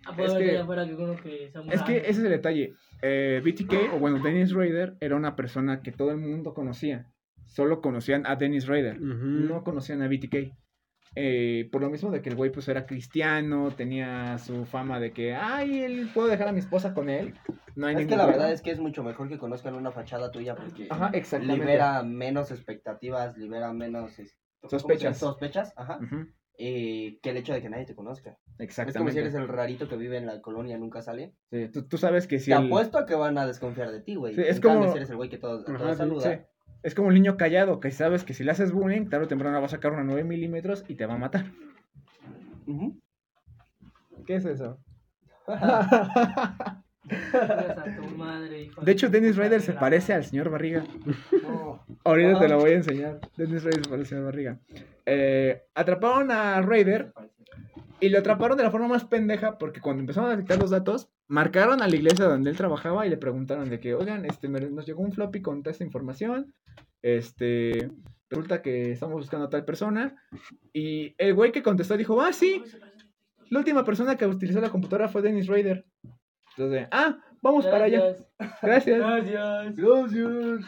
[0.06, 2.10] ah, puede Es haber que- allá afuera que uno que sea muy Es que ese
[2.10, 2.74] es el detalle.
[3.02, 7.06] Eh, BTK, o bueno, Dennis Rader, era una persona que todo el mundo conocía.
[7.50, 8.96] Solo conocían a Dennis Rader.
[8.96, 9.24] Ujú.
[9.26, 10.56] No conocían a BTK.
[11.16, 15.12] Eh, por lo mismo de que el güey pues era cristiano, tenía su fama de
[15.12, 17.34] que, ay, él, puedo dejar a mi esposa con él.
[17.74, 18.26] No hay Es que la problema.
[18.32, 21.64] verdad es que es mucho mejor que conozcan una fachada tuya porque Ajá, exactamente.
[21.64, 25.18] libera menos expectativas, libera menos es- ¿cómo se Sospechas.
[25.18, 25.98] sospechas, ajá,
[26.58, 28.30] eh, que el hecho de que nadie te conozca.
[28.30, 29.20] Es como si Exactamente.
[29.20, 31.34] eres el rarito que vive en la colonia y nunca sale.
[31.50, 34.00] Sí, tú, tú sabes que si te el- apuesto a que van a desconfiar de
[34.00, 34.34] ti, güey.
[34.34, 36.28] Sí, es En cambio, como- si eres el güey que todos, Ajá, todos sí.
[36.82, 39.60] Es como un niño callado, que sabes que si le haces bullying, tarde o temprano
[39.60, 41.46] va a sacar una 9 milímetros y te va a matar.
[44.26, 44.78] ¿Qué es eso?
[48.82, 50.84] De hecho, Dennis Rader se parece al señor Barriga.
[51.42, 51.84] No.
[52.04, 53.20] Ahorita te lo voy a enseñar.
[53.36, 54.58] Dennis Rader se parece al señor Barriga.
[55.06, 57.12] Eh, atraparon a Raider
[58.00, 61.10] y lo atraparon de la forma más pendeja porque cuando empezaron a dictar los datos,
[61.28, 64.60] marcaron a la iglesia donde él trabajaba y le preguntaron de que, oigan, este, me-
[64.70, 66.54] nos llegó un floppy con toda esta información.
[67.02, 67.90] Este,
[68.28, 70.16] resulta que estamos buscando a tal persona.
[70.72, 72.62] Y el güey que contestó dijo, ah, sí,
[73.50, 75.84] la última persona que utilizó la computadora fue Dennis Rader.
[76.56, 78.16] Entonces, ah, vamos para allá.
[78.62, 78.98] Gracias.
[78.98, 79.76] Gracias.
[79.76, 80.64] Gracias.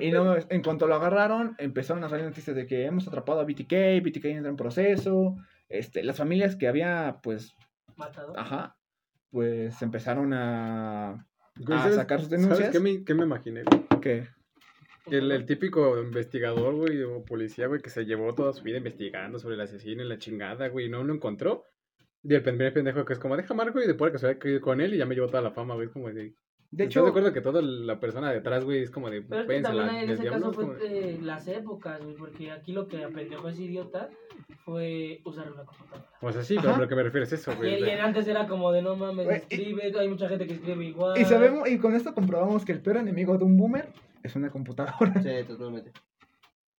[0.00, 3.44] Y no, en cuanto lo agarraron, empezaron a salir noticias de que hemos atrapado a
[3.44, 5.36] BTK, BTK entra en proceso.
[5.68, 7.54] Este, las familias que había, pues,
[7.96, 8.38] Matado.
[8.38, 8.76] ajá,
[9.30, 12.70] pues empezaron a, Güey, a ¿sabes- sacar sus ¿Sabes denuncias.
[12.70, 14.00] qué me, qué me imaginé, güey?
[14.00, 14.28] Que
[15.06, 19.38] el, el típico investigador, güey, o policía, güey, que se llevó toda su vida investigando
[19.38, 21.64] sobre el asesino y la chingada, güey, y no lo encontró.
[22.22, 24.80] Y el primer pendejo que es como, deja marco y después que se había con
[24.80, 25.88] él y ya me llevó toda la fama, güey.
[25.88, 26.34] Como de.
[26.76, 29.22] De ¿Estás hecho, de acuerdo que toda la persona detrás, güey, es como de.
[29.22, 31.18] Pero es que "Váyanse a la- también en ese diablo", caso como fue de- eh,
[31.22, 34.08] las épocas, güey, porque aquí lo que aprendió ese idiota
[34.64, 36.08] fue usar una computadora.
[36.20, 36.66] O sea, sí, Ajá.
[36.68, 37.84] pero lo que me refiero es eso, Y, güey.
[37.84, 40.84] y antes era como de no mames, Güey, y- escribe, hay mucha gente que escribe
[40.84, 41.18] igual.
[41.20, 43.88] y sabemos, y con esto comprobamos que el peor enemigo de un boomer
[44.22, 45.22] es una computadora.
[45.22, 45.92] Sí, totalmente.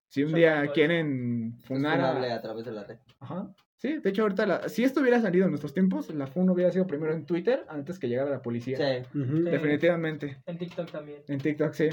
[0.09, 2.35] Si un día quieren funar a...
[2.35, 2.97] a través de la red.
[3.19, 3.47] Ajá.
[3.77, 6.71] Sí, de hecho ahorita, la- si esto hubiera salido en nuestros tiempos, la FUN hubiera
[6.71, 8.77] sido primero en Twitter antes que llegara la policía.
[8.77, 9.07] Sí.
[9.13, 10.41] Definitivamente.
[10.45, 11.21] En TikTok también.
[11.27, 11.89] En TikTok, sí.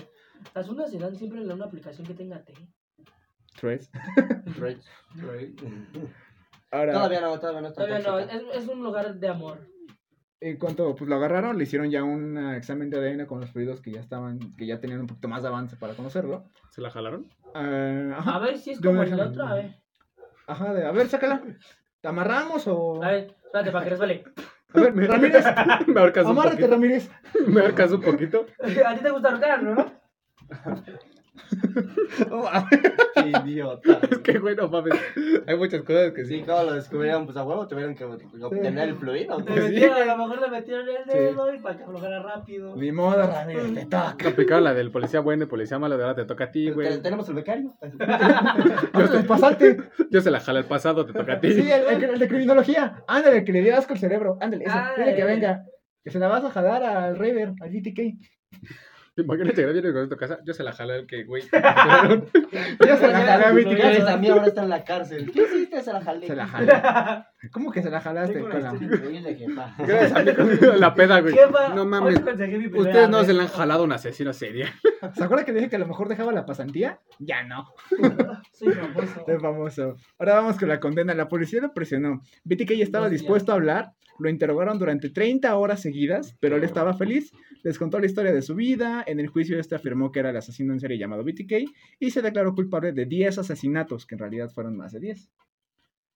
[0.55, 2.55] Las unas serán siempre en una aplicación que tenga T.
[3.61, 3.91] Threads.
[4.57, 4.87] Threads.
[6.71, 9.59] Ahora, Todavía no, todavía no está Todavía no, es, es un lugar de amor.
[10.41, 13.81] en cuanto pues, lo agarraron, le hicieron ya un examen de ADN con los fluidos
[13.83, 16.45] que ya estaban, que ya tenían un poquito más de avance para conocerlo.
[16.71, 17.29] ¿Se la jalaron?
[17.55, 19.82] Ah, ajá, A ver si es como el vez- otro, a ver.
[20.53, 21.43] Ajá, de, a ver, sácala.
[22.01, 23.03] ¿Te amarramos o...?
[23.03, 24.25] A ver, espérate, para que resbale.
[24.75, 25.45] A ver, Ramírez,
[25.87, 26.71] Me ahorcas un amárrate, poquito.
[26.73, 27.11] Ramírez.
[27.47, 28.47] Me ahorcas un poquito.
[28.87, 30.03] A ti te gusta ahorcar, ¿no?
[32.31, 32.47] Oh,
[33.15, 33.99] Qué idiota.
[34.11, 34.93] Es que, güey, no mames.
[35.47, 36.39] Hay muchas cosas que sí.
[36.41, 37.25] Sí, ¿cómo lo descubrieron?
[37.25, 39.39] Pues a huevo tuvieron que obtener el fluido.
[39.41, 42.77] Metieron, a lo mejor le metieron el dedo y para que aflojara rápido.
[42.77, 44.29] Ni modo, Ramírez, te toca.
[44.29, 47.01] Aplicaron la del policía bueno y policía malo, de ahora te toca a ti, güey.
[47.03, 47.73] Tenemos el becario.
[49.13, 49.79] Yo pasante.
[50.11, 51.53] Yo se la jala el pasado, te toca a ti.
[51.53, 53.03] Sí, el, el- el de criminología.
[53.09, 54.37] Ándale, que le dio asco el cerebro.
[54.41, 54.75] Ándale, eso.
[54.77, 55.65] Ah, Dile que venga.
[56.05, 58.19] Que se la vas a jalar al Raider, al GTK.
[59.17, 61.43] Imagínate que vienes con tu casa, yo se la jala el que, güey.
[61.53, 64.09] Ya se la jalé a Gracias GTK.
[64.09, 65.31] a mí ahora está en la cárcel.
[65.33, 65.83] ¿Qué hiciste?
[65.83, 66.27] Se la jalé.
[66.27, 66.73] Se la jalé.
[67.53, 68.41] ¿Cómo que se la jalaste?
[68.41, 68.73] Con la-.
[69.79, 71.35] Gracias a mí con la peda, güey.
[71.75, 72.21] No mames.
[72.23, 74.71] mi Ustedes no se la han jalado a un asesino serial.
[75.15, 77.01] ¿Se acuerda que dije que a lo mejor dejaba la pasantía?
[77.19, 77.69] Ya no.
[78.53, 79.25] Soy famoso.
[79.27, 79.97] Es famoso.
[80.19, 81.15] Ahora vamos con la condena.
[81.15, 82.23] La policía lo presionó.
[82.45, 83.21] BTK ya estaba Dos días.
[83.23, 83.93] dispuesto a hablar.
[84.23, 87.33] Lo interrogaron durante 30 horas seguidas, pero él estaba feliz.
[87.63, 89.03] Les contó la historia de su vida.
[89.07, 91.69] En el juicio este afirmó que era el asesino en serie llamado BTK
[91.99, 95.31] y se declaró culpable de 10 asesinatos, que en realidad fueron más de 10.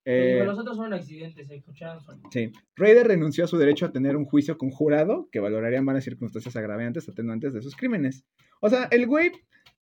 [0.05, 2.01] Eh, Pero los otros fueron accidentes, escucharon.
[2.31, 2.53] Sí.
[2.77, 6.55] Raider renunció a su derecho a tener un juicio con jurado que valoraría varias circunstancias
[6.55, 8.23] agravantes atenuantes de sus crímenes.
[8.61, 9.31] O sea, el güey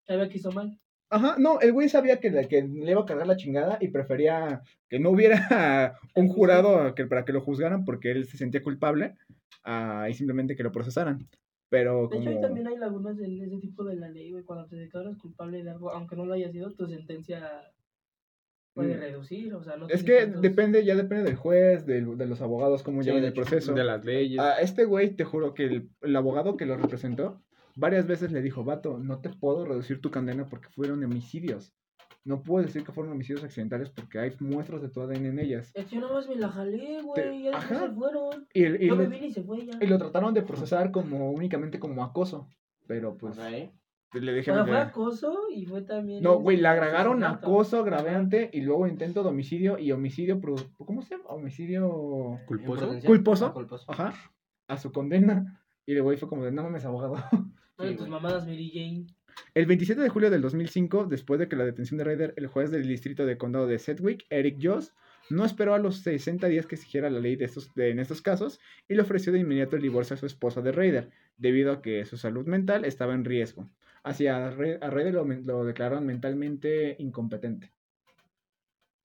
[0.08, 0.80] ¿Sabía que hizo mal?
[1.10, 3.90] Ajá, no, el güey sabía que, le- que le iba a cargar la chingada y
[3.90, 8.64] prefería que no hubiera un jurado que, para que lo juzgaran porque él se sentía
[8.64, 9.16] culpable
[9.64, 11.28] ah, y simplemente que lo procesaran.
[11.70, 12.48] Pero De hecho, ahí como...
[12.48, 14.44] también hay lagunas en ese tipo de la ley, güey.
[14.44, 17.42] Cuando te declaras culpable de algo, aunque no lo haya sido, tu sentencia
[18.74, 19.00] puede Mm.
[19.00, 19.54] reducir.
[19.56, 22.84] O sea, no Es que tantos- depende, ya depende del juez, del- de los abogados,
[22.84, 23.74] cómo Sí, llevan de el proceso.
[23.74, 24.40] De las leyes.
[24.40, 27.42] A este güey, te juro que el, el abogado que lo representó
[27.76, 31.74] varias veces le dijo, vato, no te puedo reducir tu condena porque fueron homicidios.
[32.24, 35.72] No puedo decir que fueron homicidios accidentales porque hay muestras de tu ADN en ellas.
[35.76, 37.44] Es que yo nomás me la jalé, güey.
[37.44, 38.48] Ya se fueron.
[38.54, 39.74] Y, el- y Yo lo, me vine y se fue ya.
[39.80, 42.48] y lo trataron de procesar como únicamente como acoso.
[42.88, 43.44] Pero pues le
[44.12, 44.68] O sea, dijeron...
[44.68, 46.24] fue acoso y fue también.
[46.24, 47.48] No, güey, le agregaron asesinato.
[47.48, 50.40] acoso agravante y luego intento de homicidio y homicidio...
[50.42, 51.26] produ- ¿Cómo se llama?
[51.30, 52.40] Homicidio...
[52.48, 53.46] ¿Culposo?
[53.48, 53.86] Ah, culposo.
[53.92, 54.14] Ajá.
[54.68, 55.62] A su condena.
[55.86, 57.16] Y el güey fue como de, no mames, abogado.
[57.78, 58.12] Oye, Sí, tus güey.
[58.12, 59.06] mamadas Mary Jane.
[59.54, 62.72] El 27 de julio del 2005, después de que la detención de Raider, el juez
[62.72, 64.94] del distrito de condado de Sedgwick, Eric Joss,
[65.30, 68.22] no esperó a los 60 días que exigiera la ley de estos, de- en estos
[68.22, 71.82] casos y le ofreció de inmediato el divorcio a su esposa de Raider, debido a
[71.82, 73.70] que su salud mental estaba en riesgo.
[74.04, 77.72] Así a, a Raider lo, declararon mentalmente incompetente.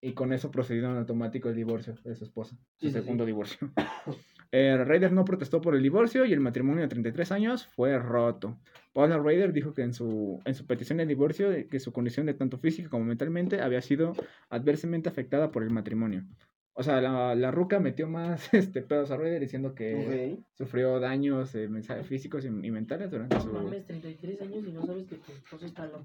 [0.03, 3.71] Y con eso procedieron automático el divorcio de su esposa, su Sí, sí, segundo divorcio.
[4.53, 8.59] Eh, Raider no protestó por el divorcio y el matrimonio de 33 años fue roto.
[8.93, 12.35] Paula Raider dijo que en su, en su petición de divorcio que su condición de
[12.35, 14.13] tanto física como mentalmente había sido
[14.49, 16.25] adversamente afectada por el matrimonio.
[16.73, 20.45] O sea, la, la ruca metió más este, pedos a Raider diciendo que Ok.
[20.55, 21.69] sufrió daños eh,
[22.03, 23.53] físicos y, y mentales durante No su...
[23.53, 26.05] mames, 33 años y no sabes que tu esposo está loco.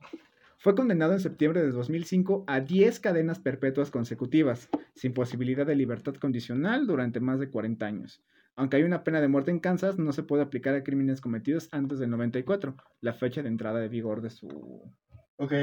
[0.57, 6.15] Fue condenado en septiembre de 2005 a 10 cadenas perpetuas consecutivas, sin posibilidad de libertad
[6.15, 8.23] condicional durante más de 40 años.
[8.55, 11.67] Aunque hay una pena de muerte en Kansas, no se puede aplicar a crímenes cometidos
[11.71, 14.91] antes del 94, la fecha de entrada de vigor de su...
[15.35, 15.53] Ok.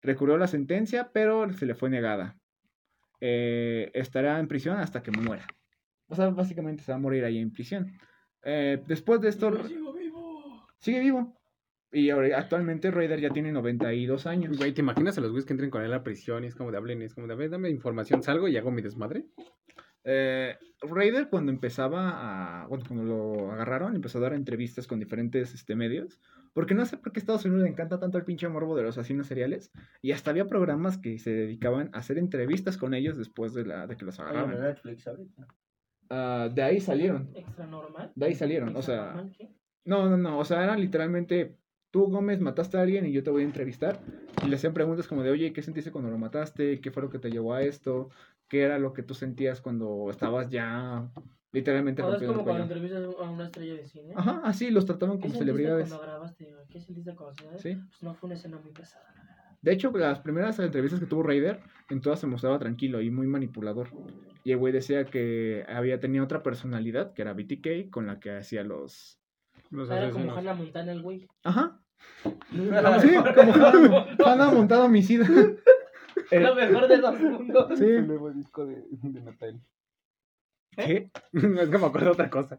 [0.00, 2.38] Recurrió la sentencia, pero se le fue negada.
[3.20, 5.46] Eh, estará en prisión hasta que muera.
[6.08, 7.92] O sea, básicamente se va a morir ahí en prisión.
[8.42, 9.50] Eh, después de esto...
[9.66, 10.66] Sigo vivo.
[10.78, 11.38] Sigue vivo.
[11.94, 14.58] Y ahora- actualmente Raider ya tiene 92 años.
[14.58, 16.70] Güey, ¿te imaginas a los güeyes que entren con él a prisión y es como
[16.70, 19.26] de hablen y es como de, a ver, dame información, salgo y hago mi desmadre?
[20.06, 25.54] Eh, Raider cuando empezaba a, bueno, cuando lo agarraron, empezó a dar entrevistas con diferentes
[25.54, 26.20] este, medios,
[26.52, 28.82] porque no sé por qué a Estados Unidos le encanta tanto el pinche morbo de
[28.82, 29.72] los asesinos seriales,
[30.02, 33.86] y hasta había programas que se dedicaban a hacer entrevistas con ellos después de, la,
[33.86, 34.60] de que los agarraron.
[34.60, 35.46] Netflix ahorita.
[36.10, 38.12] Ah, de ahí salieron, Extra normal.
[38.14, 39.54] de ahí salieron, o sea, normal, ¿qué?
[39.86, 41.56] no, no, no, o sea, eran literalmente,
[41.94, 44.00] tú Gómez mataste a alguien y yo te voy a entrevistar,
[44.44, 46.80] y le hacían preguntas como de, oye, ¿qué sentiste cuando lo mataste?
[46.80, 48.10] ¿Qué fue lo que te llevó a esto?
[48.48, 51.08] ¿Qué era lo que tú sentías cuando estabas ya
[51.52, 54.12] literalmente O sea, es rompiendo como el cuando entrevistas a una estrella de cine.
[54.16, 55.88] Ajá, así los trataban ¿Qué como celebridades.
[55.88, 56.52] cuando grabaste?
[56.68, 57.58] ¿Qué sentiste cuando?
[57.58, 57.76] Sí.
[57.76, 59.58] Pues no fue una escena muy pesada, la verdad.
[59.62, 63.28] De hecho, las primeras entrevistas que tuvo Raider, en todas se mostraba tranquilo y muy
[63.28, 63.90] manipulador.
[64.42, 68.32] Y el güey decía que había tenido otra personalidad, que era BTK, con la que
[68.32, 69.20] hacía los...
[69.70, 70.32] Los Era como.
[70.32, 71.26] Hannah Montana el güey.
[71.42, 71.83] Ajá,
[72.50, 75.26] Sí, como Hannah, montado homicida.
[76.30, 77.78] Eh, Lo mejor de dos mundos.
[77.78, 77.84] sí.
[77.84, 79.60] El nuevo disco de, de Natal.
[80.76, 81.10] ¿Qué?
[81.32, 82.58] es que me acuerdo de otra cosa.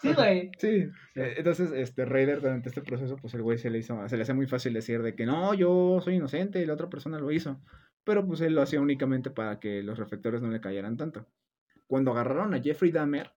[0.00, 0.50] Sí, güey.
[0.58, 0.88] Sí.
[1.14, 4.22] Eh, Entonces, este Raider durante este proceso, pues el güey se le hizo, se le
[4.22, 7.30] hacía muy fácil decir de que no, yo soy inocente y la otra persona lo
[7.30, 7.60] hizo.
[8.04, 11.26] Pero pues él lo hacía únicamente para que los reflectores no le cayeran tanto.
[11.86, 13.32] Cuando agarraron a Jeffrey Dahmer,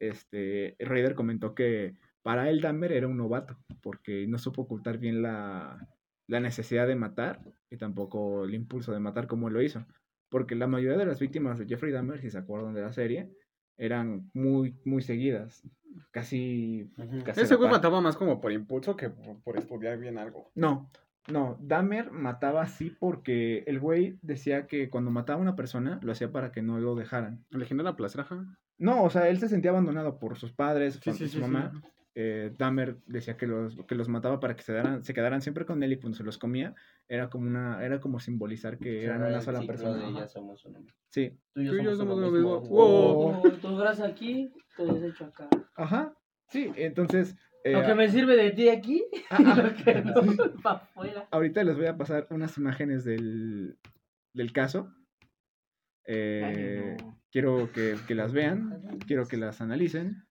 [0.00, 1.94] este Raider comentó que
[2.26, 5.88] para él Dahmer era un novato, porque no supo ocultar bien la,
[6.26, 9.86] la necesidad de matar y tampoco el impulso de matar como lo hizo.
[10.28, 13.30] Porque la mayoría de las víctimas de Jeffrey Dahmer, si se acuerdan de la serie,
[13.78, 15.62] eran muy, muy seguidas.
[16.10, 16.90] Casi.
[17.24, 20.50] casi Ese güey mataba más como por impulso que por, por estudiar bien algo.
[20.56, 20.90] No,
[21.28, 21.56] no.
[21.60, 26.32] Dahmer mataba así porque el güey decía que cuando mataba a una persona lo hacía
[26.32, 27.44] para que no lo dejaran.
[27.50, 28.26] ¿Le genera placer?
[28.78, 31.40] No, o sea, él se sentía abandonado por sus padres, Sí, por sí, su sí,
[31.40, 31.70] mamá.
[32.18, 35.66] Eh, Dahmer decía que los, que los mataba para que se, daran, se quedaran siempre
[35.66, 36.74] con él y cuando se los comía
[37.08, 40.22] era como una era como simbolizar que eran una sola persona.
[40.22, 40.78] de somos uno.
[41.10, 42.60] Sí, Tú y yo Tú y yo somos, uno mismo.
[42.62, 42.74] mismo.
[42.74, 43.42] Wow.
[43.42, 45.46] Como tu grasa aquí, tu desecho acá.
[45.74, 46.16] ajá,
[46.48, 47.36] sí, entonces...
[47.64, 50.14] eh, Lo que me sirve de ti aquí, ah, ah, lo que no
[50.62, 51.28] para afuera.
[51.30, 53.76] ahorita les voy a pasar unas imágenes del,
[54.32, 54.90] del caso.
[56.06, 56.96] Eh,
[57.30, 60.24] Quiero que, que las vean, quiero que las analicen.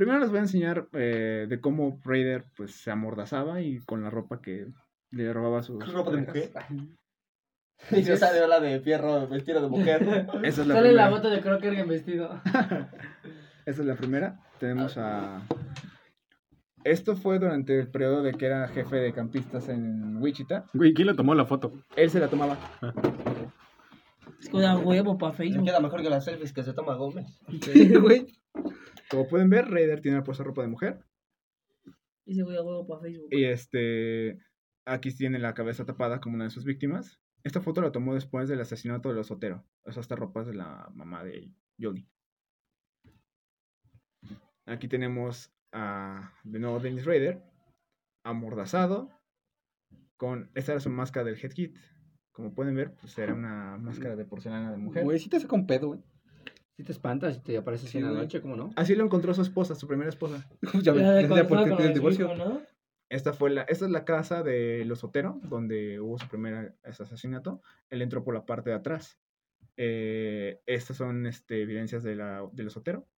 [0.00, 4.08] Primero les voy a enseñar eh, de cómo Raider pues, se amordazaba y con la
[4.08, 4.66] ropa que
[5.10, 6.50] le robaba a sus Ropa de mujer.
[7.90, 10.00] Y se sale la de fierro vestido de mujer.
[10.42, 12.30] Esa es la Sale la foto de Crocker en vestido.
[13.66, 14.40] Esa es la primera.
[14.58, 15.46] Tenemos a...
[16.82, 20.64] Esto fue durante el periodo de que era jefe de campistas en Wichita.
[20.72, 21.72] Güey, ¿quién le tomó la foto?
[21.94, 22.56] Él se la tomaba.
[24.40, 25.66] Es que da huevo para Me Facebook.
[25.66, 27.40] queda mejor que las selfies que se toma Gómez.
[28.00, 28.26] güey.
[29.10, 31.04] Como pueden ver, Raider tiene puesta ropa de mujer.
[32.24, 33.28] Dice voy a huevo para Facebook.
[33.30, 34.38] Y este,
[34.86, 37.20] aquí tiene la cabeza tapada como una de sus víctimas.
[37.44, 39.66] Esta foto la tomó después del asesinato de los Otero.
[39.84, 42.08] O sea, esta ropa es de la mamá de Jody.
[44.66, 47.42] Aquí tenemos a, de nuevo, Dennis Rader,
[48.24, 49.10] amordazado,
[50.16, 51.76] con, esta era su máscara del Head Kit.
[52.32, 55.04] Como pueden ver, pues era una máscara de porcelana de mujer.
[55.04, 56.00] Güey, sí te saca un pedo, güey.
[56.76, 58.22] Si te espantas y te apareces Sí, en la güey.
[58.22, 58.70] noche, ¿cómo no?
[58.76, 60.48] Así lo encontró su esposa, su primera esposa.
[60.82, 62.26] ya ves, Ya de ya cuando por estaba qué con tiene el divorcio.
[62.26, 62.62] hijo, ¿no?
[63.10, 67.60] Esta fue la, esta es la casa de los Otero, donde hubo su primer asesinato.
[67.90, 69.18] Él entró por la parte de atrás.
[69.76, 73.08] Eh, estas son este, evidencias de, la, de los Otero.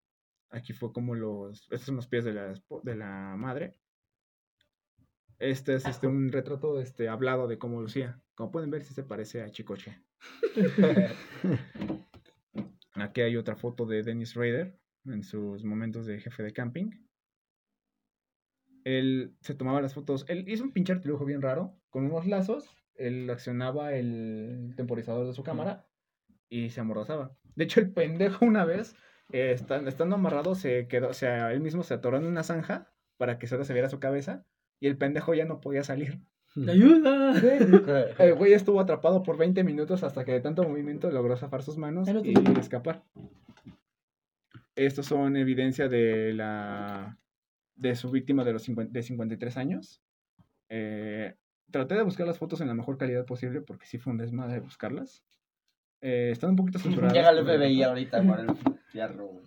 [0.48, 1.62] Aquí fue como los.
[1.64, 3.74] Estos son los pies de la, de la madre.
[5.38, 8.20] Este es este, un retrato este, hablado de cómo lucía.
[8.42, 10.02] Como pueden ver, sí se parece a Chicoche.
[12.94, 16.90] Aquí hay otra foto de Dennis Rader en sus momentos de jefe de camping.
[18.82, 20.24] Él se tomaba las fotos.
[20.26, 21.78] Él hizo un pinche artilujo bien raro.
[21.88, 25.88] Con unos lazos, él accionaba el temporizador de su cámara
[26.48, 27.36] y se amordazaba.
[27.54, 28.96] De hecho, el pendejo una vez,
[29.30, 32.92] eh, estan- estando amarrado, se quedó, o sea, él mismo se atoró en una zanja
[33.18, 34.44] para que solo se viera su cabeza.
[34.80, 36.18] Y el pendejo ya no podía salir.
[36.68, 37.32] ¡Ayuda!
[38.18, 41.78] El güey estuvo atrapado por 20 minutos hasta que de tanto movimiento logró zafar sus
[41.78, 43.02] manos y escapar.
[44.74, 47.18] Estos son evidencia de la
[47.74, 50.02] de su víctima de los 50 de 53 años.
[50.68, 51.34] Eh,
[51.70, 54.60] traté de buscar las fotos en la mejor calidad posible porque sí fue un desmadre
[54.60, 55.24] buscarlas.
[56.00, 57.14] Eh, están un poquito censuradas.
[57.14, 58.46] Llega el FBI ahorita con el
[58.88, 59.42] fierro.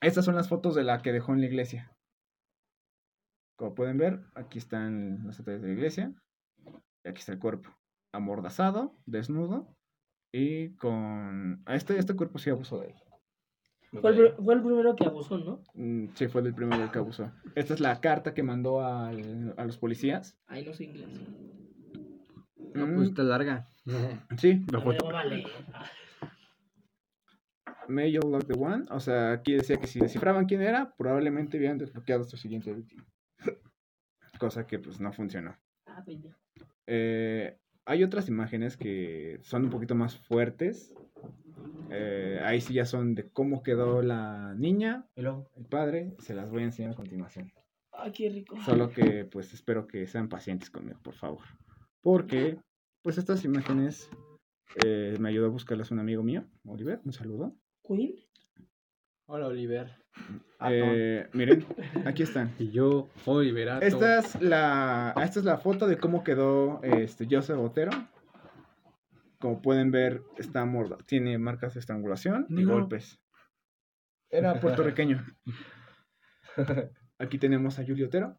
[0.00, 1.92] Estas son las fotos de la que dejó en la iglesia.
[3.56, 6.12] Como pueden ver, aquí están los detalles de la iglesia.
[7.04, 7.70] Y aquí está el cuerpo.
[8.12, 9.76] Amordazado, desnudo.
[10.32, 11.62] Y con...
[11.66, 12.94] A este, este cuerpo sí abusó de él.
[14.00, 15.62] Fue el, fue el primero que abusó, ¿no?
[15.74, 17.30] Mm, Sí, fue del primero que abusó.
[17.54, 20.38] Esta es la carta que mandó al- a los policías.
[20.46, 21.08] Ay, no sé inglés.
[22.74, 23.68] No, Mm, pues está larga.
[24.38, 25.04] Sí, La foto.
[25.06, 25.44] Vale.
[27.88, 28.86] May you lock the one.
[28.90, 32.72] O sea, aquí decía que si descifraban quién era, probablemente hubieran desbloqueado a su siguiente
[32.72, 33.04] víctima.
[34.38, 35.56] Cosa que pues no funcionó.
[35.86, 36.04] Ah.
[36.86, 40.94] Eh, hay otras imágenes que son un poquito más fuertes.
[41.90, 46.14] Eh, ahí sí ya son de cómo quedó la niña, Y luego, el padre.
[46.18, 47.52] Se las voy a enseñar a continuación.
[47.92, 48.56] Ay, qué rico.
[48.62, 51.42] Solo que pues espero que sean pacientes conmigo, por favor.
[52.00, 52.58] Porque
[53.02, 54.08] pues estas imágenes
[54.76, 57.00] eh, me ayudó a buscarlas un amigo mío, Oliver.
[57.04, 57.54] Un saludo.
[57.86, 58.14] ¿Queen?
[59.26, 59.90] Hola, Oliver.
[60.68, 61.66] Eh, miren,
[62.04, 62.54] aquí están.
[62.58, 63.84] Y yo, Oliverato.
[63.84, 67.90] Esta es la, esta es la foto de cómo quedó este Joseph Botero.
[69.40, 73.20] Como pueden ver, está morda, tiene marcas de estrangulación y golpes.
[74.30, 75.24] Era puertorriqueño.
[77.18, 78.38] Aquí tenemos a Julio Otero.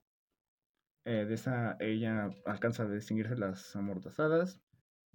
[1.06, 4.62] Eh, de esa, ella alcanza a distinguirse las amordazadas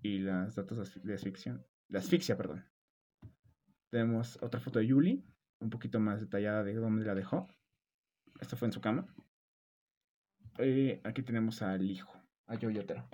[0.02, 1.64] y las datos de asfi- de asfixia.
[1.88, 2.66] De asfixia, perdón.
[3.90, 5.24] Tenemos otra foto de Yuli,
[5.60, 7.48] un poquito más detallada de dónde la dejó.
[8.40, 9.06] Esto fue en su cama.
[10.58, 12.12] Y aquí tenemos al hijo,
[12.46, 13.08] a Joey Otero.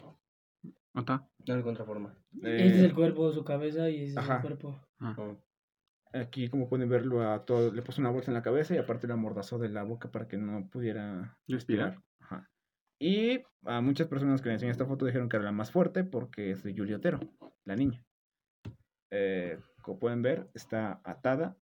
[0.95, 1.28] ¿Nota?
[1.47, 2.16] No encuentro forma.
[2.32, 4.80] Este es Eh, el cuerpo, su cabeza y ese es el cuerpo.
[5.01, 5.36] Oh.
[6.12, 9.09] Aquí, como pueden verlo, a todo, le puso una bolsa en la cabeza y aparte
[9.09, 12.01] le amordazó de la boca para que no pudiera Respirar.
[12.20, 12.49] Ajá.
[13.01, 16.05] Y a muchas personas que le enseñé esta foto dijeron que era la más fuerte
[16.05, 17.18] porque es de Otero,
[17.64, 18.07] la niña.
[19.11, 21.57] Eh, como pueden ver, está atada,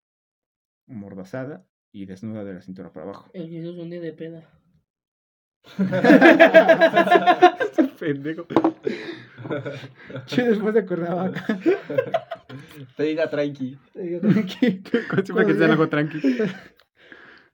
[0.91, 3.29] amordazada y desnuda de la cintura para abajo.
[3.33, 4.43] El es un día de peda.
[7.99, 8.47] Pendejo.
[10.25, 11.45] Che, después de Cuernavaca.
[12.97, 13.77] Te diga tranqui.
[13.93, 16.19] Siempre que sea algo tranqui.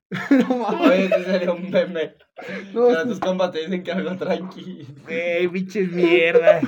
[0.31, 0.81] no mames.
[0.81, 2.15] Oye, ese sería un meme.
[2.73, 4.87] No, Pero tus compas te dicen que algo tranqui.
[5.07, 6.61] Ey, pinches mierda.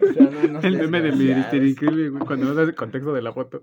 [0.00, 3.12] O sea, no, no El meme de mi Increíble, güey, cuando no das el contexto
[3.12, 3.60] de la foto.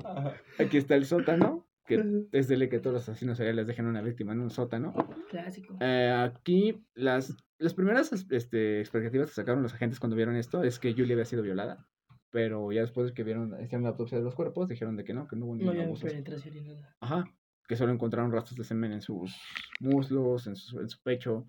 [0.59, 4.01] Aquí está el sótano, que es de ley que todos los asesinos seriales dejen una
[4.01, 4.93] víctima en un sótano.
[5.29, 5.77] Clásico.
[5.79, 10.77] Eh, aquí las, las primeras este, expectativas que sacaron los agentes cuando vieron esto es
[10.79, 11.87] que Julie había sido violada.
[12.29, 15.13] Pero ya después de que vieron, hicieron la autopsia de los cuerpos, dijeron de que
[15.13, 16.05] no, que no hubo No ningún abuso.
[16.07, 16.95] penetración ni nada.
[16.99, 17.23] Ajá.
[17.67, 19.33] Que solo encontraron rastros de semen en sus
[19.79, 21.47] muslos, en su, en su pecho.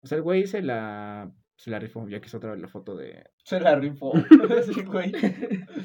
[0.00, 1.32] O sea, el güey se la,
[1.62, 2.08] se la rifó.
[2.08, 3.22] Ya quiso otra vez la foto de.
[3.44, 4.12] Se la rifó.
[4.66, 5.12] Sí, güey.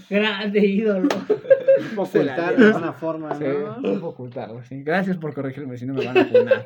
[0.09, 1.07] Grande ídolo.
[1.95, 3.43] Ocultar de alguna forma, Sí,
[3.83, 4.07] ¿no?
[4.07, 4.81] ocultarlo, sí.
[4.81, 6.65] Gracias por corregirme, si no me van a funar.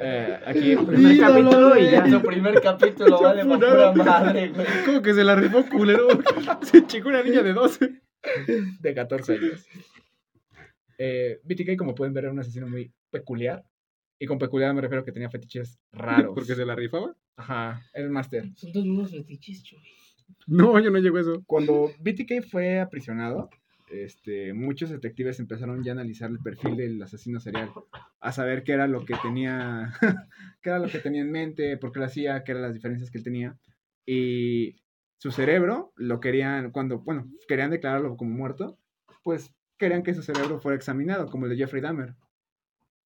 [0.00, 2.08] Eh, aquí, primer Ídolo, capítulo y ya.
[2.08, 4.66] Su primer capítulo vale por pura madre, güey.
[4.86, 6.06] ¿Cómo que se la rifó culero?
[6.62, 8.02] Se chingó una niña de 12.
[8.80, 9.66] de 14 años.
[10.96, 13.64] Eh, BTK, como pueden ver, era un asesino muy peculiar.
[14.20, 16.34] Y con peculiar me refiero a que tenía fetiches raros.
[16.36, 17.16] ¿Porque se la rifaba?
[17.38, 18.50] Ajá, el máster.
[18.56, 19.78] Son todos unos fetiches, chuy.
[20.48, 21.42] No, yo no llego a eso.
[21.46, 23.48] Cuando BTK fue aprisionado,
[23.90, 27.70] este, muchos detectives empezaron ya a analizar el perfil del asesino serial,
[28.20, 29.92] a saber qué era lo que tenía,
[30.62, 33.10] qué era lo que tenía en mente, por qué lo hacía, qué eran las diferencias
[33.10, 33.56] que él tenía.
[34.04, 34.76] Y
[35.18, 38.76] su cerebro lo querían, cuando, bueno, querían declararlo como muerto,
[39.22, 42.16] pues querían que su cerebro fuera examinado, como el de Jeffrey Dahmer.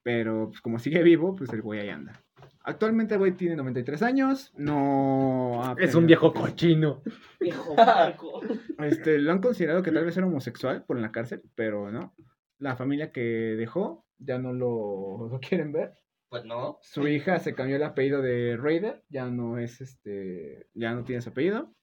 [0.02, 2.21] Pero pues, como sigue vivo, pues el güey ahí anda.
[2.64, 5.62] Actualmente el güey tiene 93 años, no...
[5.64, 7.02] ha Es un viejo cochino.
[7.40, 8.40] Viejo marco.
[8.78, 12.14] este, lo han considerado que tal vez era homosexual por en la cárcel, pero no.
[12.58, 15.94] La familia que dejó ya no lo, lo quieren ver.
[16.28, 16.78] Pues no.
[16.82, 21.20] Su hija se cambió el apellido de Raider, ya no es este, ya no tiene
[21.20, 21.74] su apellido.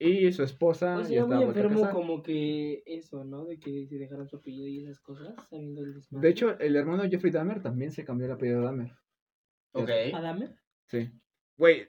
[0.00, 1.94] Y su esposa Pues ya era muy vuelta a enfermo casar.
[1.94, 3.46] como que eso, ¿no?
[3.46, 6.26] De que se dejaran su apellido y esas cosas, sabiendo el desmadre.
[6.26, 8.92] De hecho, el hermano de Jeffrey Dahmer también se cambió el apellido de Dahmer.
[9.72, 9.90] Ok.
[10.14, 10.54] ¿Adame?
[10.86, 11.10] Sí.
[11.56, 11.88] Güey,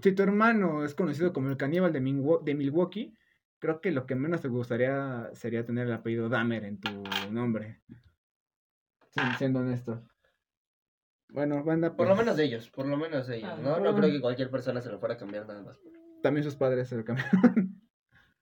[0.00, 3.14] si tu hermano es conocido como el caníbal de, Minwo- de Milwaukee,
[3.58, 6.90] creo que lo que menos te gustaría sería tener el apellido Dahmer en tu
[7.30, 7.82] nombre.
[9.10, 10.02] Sí, siendo honesto.
[11.30, 13.80] Bueno, banda, Por lo pues, menos de ellos, por lo menos de ellos, Ah, ¿no?
[13.80, 15.78] No creo que cualquier persona se lo fuera a cambiar nada más.
[16.22, 17.77] también sus padres se lo cambiaron.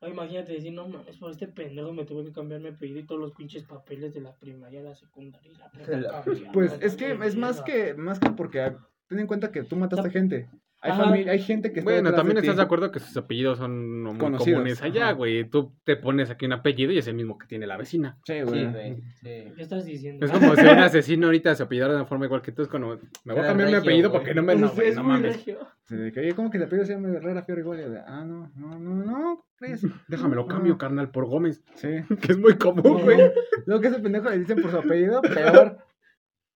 [0.06, 3.06] O imagínate decir, no mames, por este pendejo me tuve que cambiar mi apellido y
[3.06, 6.94] todos los pinches papeles de la primaria a la secundaria y la La- Pues es
[6.94, 8.78] que es más que más que porque ah,
[9.08, 10.48] ten en cuenta que tú mataste gente.
[10.82, 12.46] Hay familia, hay gente que está Bueno, también de ti.
[12.46, 15.48] estás de acuerdo que sus apellidos son muy Conocidos, comunes allá, güey.
[15.48, 18.18] Tú te pones aquí un apellido y es el mismo que tiene la vecina.
[18.24, 18.70] Sí, Sí, güey.
[18.70, 18.96] güey.
[19.14, 19.52] Sí.
[19.56, 20.24] ¿Qué estás diciendo?
[20.26, 22.62] Es como si un asesino ahorita se apellidara de una forma igual que tú.
[22.62, 24.20] Es como, me voy a cambiar mi apellido güey.
[24.20, 24.54] porque no me.
[24.54, 25.44] No, güey, es no muy mames.
[25.90, 28.04] oye, ¿cómo que te apellido se llama Herrera Fiore igual?
[28.06, 29.80] Ah, no, no, no, no, ¿crees?
[30.08, 30.46] Déjamelo No.
[30.48, 31.64] cambio, carnal, por Gómez.
[31.74, 31.88] Sí.
[32.20, 33.18] Que es muy común, güey.
[33.64, 35.78] Luego que ese pendejo le dicen por su apellido, peor.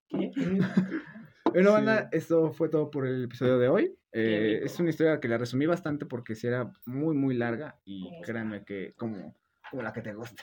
[0.08, 0.30] ¿Qué?
[1.52, 3.94] Bueno, banda, esto fue todo por el episodio de hoy.
[4.12, 8.02] Eh, es una historia que la resumí bastante porque sí era muy, muy larga y
[8.02, 9.36] ¿Cómo créanme que como,
[9.70, 10.42] como la que te gusta.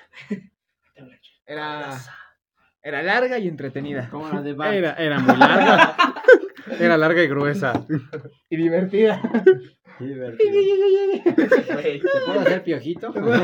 [1.46, 1.98] Era,
[2.82, 4.10] era larga y entretenida.
[4.10, 4.74] Como la de Bart.
[4.74, 5.96] Era, era muy larga.
[6.80, 7.86] Era larga y gruesa.
[8.50, 9.22] Y divertida.
[10.00, 10.38] Güey.
[10.38, 13.12] ¿Te puedo hacer piojito?
[13.12, 13.42] Bueno,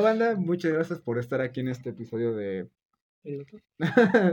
[0.00, 2.68] banda, muchas gracias por estar aquí en este episodio de
[3.22, 3.58] ¿Piloto?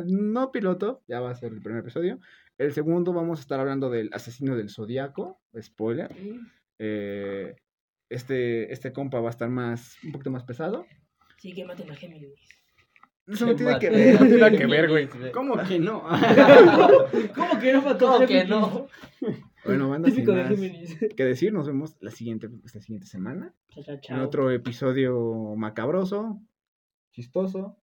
[0.06, 2.20] no piloto, ya va a ser el primer episodio.
[2.58, 6.10] El segundo vamos a estar hablando del asesino del zodiaco, spoiler.
[6.80, 7.56] Eh,
[8.10, 10.86] este, este compa va a estar más, un poquito más pesado.
[11.38, 12.40] Sí, que maten a Géminis.
[13.28, 14.22] Eso no tiene que ver.
[14.22, 15.08] No tiene que ver, güey.
[15.32, 16.02] ¿Cómo que no?
[17.36, 18.88] ¿Cómo que no mató ¿Cómo que no?
[19.66, 20.98] Bueno, banda, sin Típico de más Géminis.
[21.18, 26.40] que decir, nos vemos la siguiente, la siguiente semana Chao, chao, en otro episodio macabroso,
[27.12, 27.78] chistoso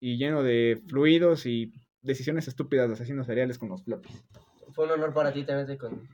[0.00, 1.72] y lleno de fluidos y
[2.08, 4.24] decisiones estúpidas de asesinos seriales con los floppies.
[4.72, 6.08] Fue un honor para ti tenerte con...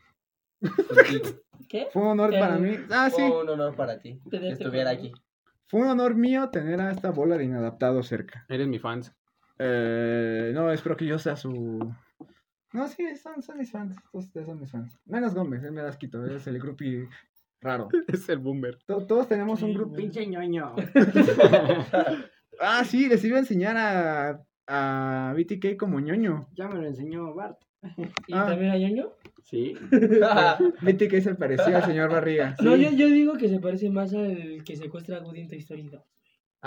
[0.61, 1.25] contigo.
[1.69, 1.87] ¿Qué?
[1.93, 2.77] Fue un honor Eh, para mí.
[2.91, 3.23] Ah, sí.
[3.27, 5.13] Fue un honor para ti que estuviera aquí.
[5.69, 8.45] Fue un honor mío tener a esta bola de inadaptados cerca.
[8.49, 9.15] Eres mi fans.
[9.59, 11.95] Eh, no, espero que yo sea su.
[12.73, 13.97] No, sí, son, son mis fans.
[14.13, 14.99] Todos ustedes son mis fans.
[15.07, 16.25] Menos Gómez, él me das quito.
[16.27, 17.09] Es el groupie
[17.61, 17.89] raro.
[18.09, 18.79] Es el boomer.
[18.87, 19.95] To- todos tenemos un grupo.
[19.95, 20.75] Pinche ñoño.
[22.61, 26.49] Ah, sí, les iba a enseñar a, a BTK como ñoño.
[26.55, 27.59] Ya me lo enseñó Bart.
[28.27, 28.47] ¿Y Ah.
[28.47, 29.13] también a ñoño?
[29.43, 29.75] Sí.
[30.83, 32.57] BTK se parecía al señor Barriga.
[32.63, 32.85] No, Sí.
[32.85, 36.03] yo, yo digo que se parece más al que secuestra a en Toy Story 2.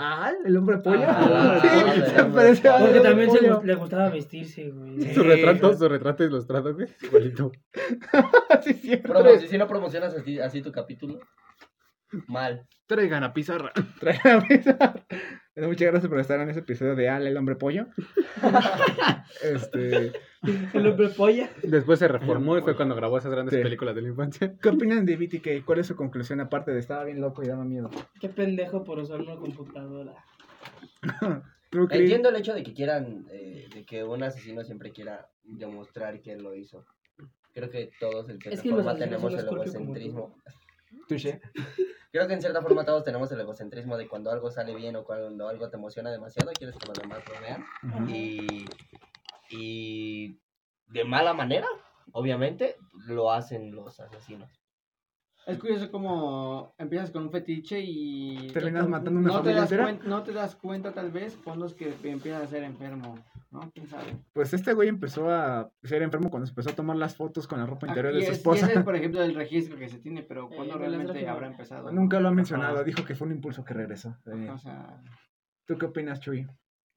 [0.00, 1.02] Ah, el hombre pollo.
[1.08, 1.68] Ah, sí,
[2.14, 5.02] se hombre parecía al Porque también se, le gustaba vestirse, güey.
[5.02, 5.12] Sí.
[5.14, 6.86] Su retrato, su retrato y los tratos, güey.
[7.02, 7.50] Igualito.
[8.62, 8.92] Sí.
[9.02, 11.18] Promo- si no promocionas así, así tu capítulo,
[12.28, 12.66] mal.
[12.86, 13.72] Traigan a pizarra.
[13.98, 15.04] Trae la mesa.
[15.58, 17.86] Bueno, Muchas gracias por estar en ese episodio de Al, el hombre pollo.
[19.42, 20.12] este,
[20.72, 21.50] El hombre polla.
[21.64, 23.60] Después se reformó y fue cuando grabó esas grandes Sí.
[23.60, 24.54] películas de la infancia.
[24.62, 25.64] ¿Qué opinan de BTK?
[25.64, 27.90] ¿Cuál es su conclusión aparte de estaba bien loco y daba miedo?
[28.20, 30.14] Qué pendejo por usar una computadora.
[31.90, 36.34] Entiendo el hecho de que quieran, eh, de que un asesino siempre quiera demostrar que
[36.34, 36.86] él lo hizo.
[37.52, 40.36] Creo que todos en cierta Es que tenemos el egocentrismo.
[41.08, 41.40] Touché.
[42.10, 45.04] Creo que en cierta forma todos tenemos el egocentrismo de cuando algo sale bien o
[45.04, 47.64] cuando algo te emociona demasiado, quieres que los demás lo vean.
[47.82, 48.10] Ujú.
[48.10, 48.66] Y,
[49.50, 50.40] y
[50.86, 51.66] de mala manera,
[52.12, 52.76] obviamente,
[53.06, 54.57] lo hacen los asesinos.
[55.48, 58.48] Es curioso cómo empiezas con un fetiche y...
[58.52, 59.88] Terminas matando una no te familia das entera.
[59.88, 63.14] cuen- No te das cuenta tal vez cuando es que empiezas a ser enfermo,
[63.50, 63.60] ¿no?
[63.72, 64.18] ¿Quién sabe?
[64.34, 67.64] Pues este güey empezó a ser enfermo cuando empezó a tomar las fotos con la
[67.64, 68.66] ropa interior Ah, y de su es- y esposa.
[68.66, 71.46] ese es, por ejemplo, el registro que se tiene, pero ¿cuándo me las realmente habrá
[71.46, 71.90] empezado?
[71.92, 74.14] Nunca lo ha mencionado, dijo que fue un impulso que regresó.
[74.26, 75.00] Eh, O sea,
[75.66, 76.46] ¿Tú qué opinas, Chuy?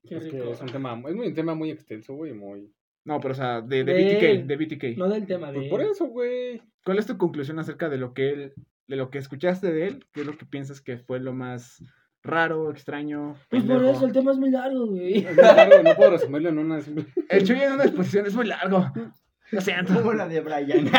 [0.03, 2.69] Qué Es que es un tema, es muy, un tema muy extenso, güey, muy...
[3.05, 4.97] No, pero o sea, de, de De BTK, de BTK.
[4.97, 5.57] No del tema de.
[5.59, 6.61] Pues por eso, güey.
[6.83, 8.53] ¿Cuál es tu conclusión acerca de lo que él,
[8.87, 10.07] de lo que escuchaste de él?
[10.11, 11.83] ¿Qué es lo que piensas que fue lo más
[12.23, 13.35] raro, extraño?
[13.49, 15.19] Pues por eso el tema es muy largo, güey.
[15.19, 16.79] Es muy largo, no puedo resumirlo en una.
[17.29, 18.85] El Chuy en una exposición es muy largo.
[19.51, 19.93] Lo siento.
[19.95, 20.89] como la de Brian.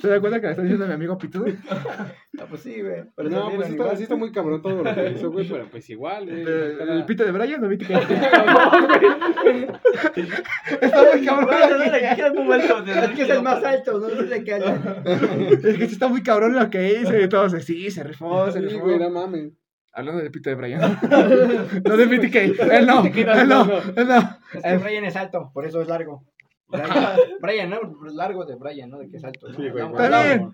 [0.00, 1.46] ¿Se da cuenta que le está diciendo a mi amigo Pitudo?
[1.70, 2.06] Ah,
[2.48, 3.02] pues sí, güey.
[3.16, 5.66] Pero No, pues sí está, sí está muy cabrón todo lo que hizo, güey, pero
[5.70, 6.40] pues igual, güey.
[6.42, 7.90] ¿El, cada- el pito de Brian o BTK?
[10.80, 12.46] está muy cabrón.
[12.46, 15.02] No Es que es el más alto, no se le calla.
[15.04, 18.60] Es que sí está muy cabrón lo que hizo y todos, sí, se rifó, se
[18.60, 18.84] Sí, rifó.
[18.84, 19.52] güey, no mames.
[19.94, 20.80] Hablando del pito de Brian.
[21.84, 22.34] no de BTK.
[22.72, 24.31] Él no, él no, él no.
[24.54, 26.24] Es que Brian es alto, por eso es largo.
[27.40, 28.98] Brian, no, es largo de Brian, ¿no?
[28.98, 29.48] De que es alto.
[29.48, 29.54] ¿no?
[29.54, 29.84] Sí, güey,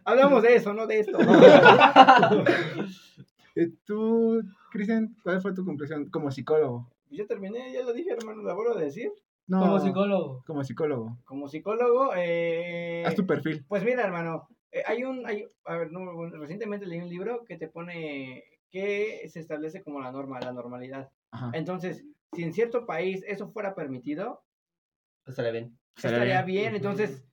[0.05, 1.19] hablamos, de eso, no de esto.
[3.85, 4.41] Tú,
[4.71, 6.89] Cristian, ¿cuál fue tu conclusión como psicólogo?
[7.11, 9.11] Yo terminé, ya lo dije, hermano, lo vuelvo a decir.
[9.47, 10.45] No, Como psicólogo.
[10.47, 11.19] Como psicólogo.
[11.25, 13.03] Como psicólogo, eh...
[13.07, 13.65] Haz tu perfil.
[13.67, 17.57] Pues mira, hermano, eh, hay un, hay, a ver, no, recientemente leí un libro que
[17.57, 21.11] te pone que se establece como la norma, la normalidad.
[21.31, 21.51] Ajá.
[21.55, 22.05] Entonces,
[22.39, 24.45] si en cierto país eso fuera permitido,
[25.27, 25.77] Estaría bien.
[25.97, 26.45] Estaría bien.
[26.45, 26.77] bien.
[26.77, 27.25] Entonces,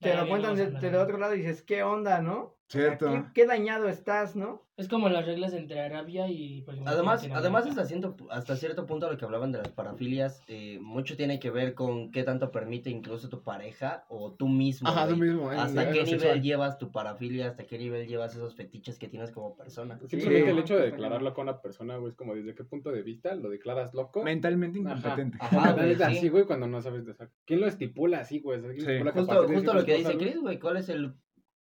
[0.00, 2.57] te lo cuentan a de, otro lado y dices, ¿qué onda, no?
[2.68, 3.10] Cierto.
[3.10, 4.66] ¿qué, qué dañado estás, ¿no?
[4.76, 6.60] Es como las reglas entre Arabia y.
[6.60, 10.78] ejemplo, Además, además hasta, cierto, hasta cierto punto lo que hablaban de las parafilias, eh,
[10.80, 14.88] mucho tiene que ver con qué tanto permite incluso tu pareja o tú mismo.
[14.88, 15.50] Ajá, tú mismo.
[15.50, 16.42] en- Hasta qué nivel sexual.
[16.42, 19.98] llevas tu parafilia, hasta qué nivel llevas esos fetiches que tienes como persona.
[20.06, 20.50] Simplemente Sí.
[20.50, 23.34] el hecho de declararlo con una persona, güey, es como desde qué punto de vista
[23.34, 24.22] lo declaras loco.
[24.22, 24.90] Mentalmente Ajá.
[24.98, 25.38] incompetente.
[25.40, 26.28] Ajá, La güey, sí.
[26.28, 27.26] güey, cuando no sabes de eso.
[27.46, 28.58] ¿Quién lo estipula así, güey?
[28.58, 28.90] O sea, ¿quién Sí.
[28.92, 31.14] estipula que a Justo, justo lo que dice Chris, güey, ¿cuál es el...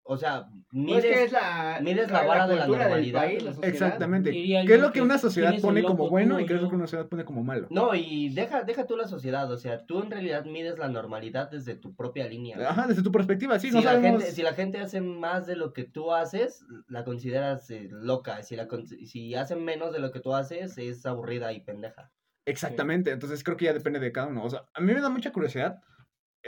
[0.08, 1.04] O sea, No mides...
[1.04, 3.68] es que es la, mides la vara de la normalidad, país, la.
[3.68, 4.30] Exactamente.
[4.30, 6.76] ¿Qué es lo que que una sociedad pone como bueno y qué es lo que
[6.76, 7.66] una sociedad pone como malo?
[7.72, 11.50] No, y deja, deja tú la sociedad, o sea, tú en realidad mides la normalidad
[11.50, 12.56] desde tu propia línea.
[12.70, 14.22] Ajá, desde tu perspectiva, sí, si, no la sabemos.
[14.22, 18.44] gente, si la gente hace más de lo que tú haces, la consideras eh, loca.
[18.44, 18.68] Si, la,
[19.06, 22.12] si hacen menos de lo que tú haces, es aburrida y pendeja.
[22.46, 24.44] Exactamente, entonces creo que ya depende de cada uno.
[24.44, 25.82] O sea, a mí me da mucha curiosidad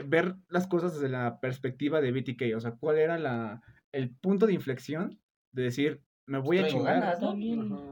[0.05, 2.55] ver las cosas desde la perspectiva de BTK.
[2.55, 5.19] O sea, cuál era la, el punto de inflexión
[5.51, 7.17] de decir, me voy a chingar.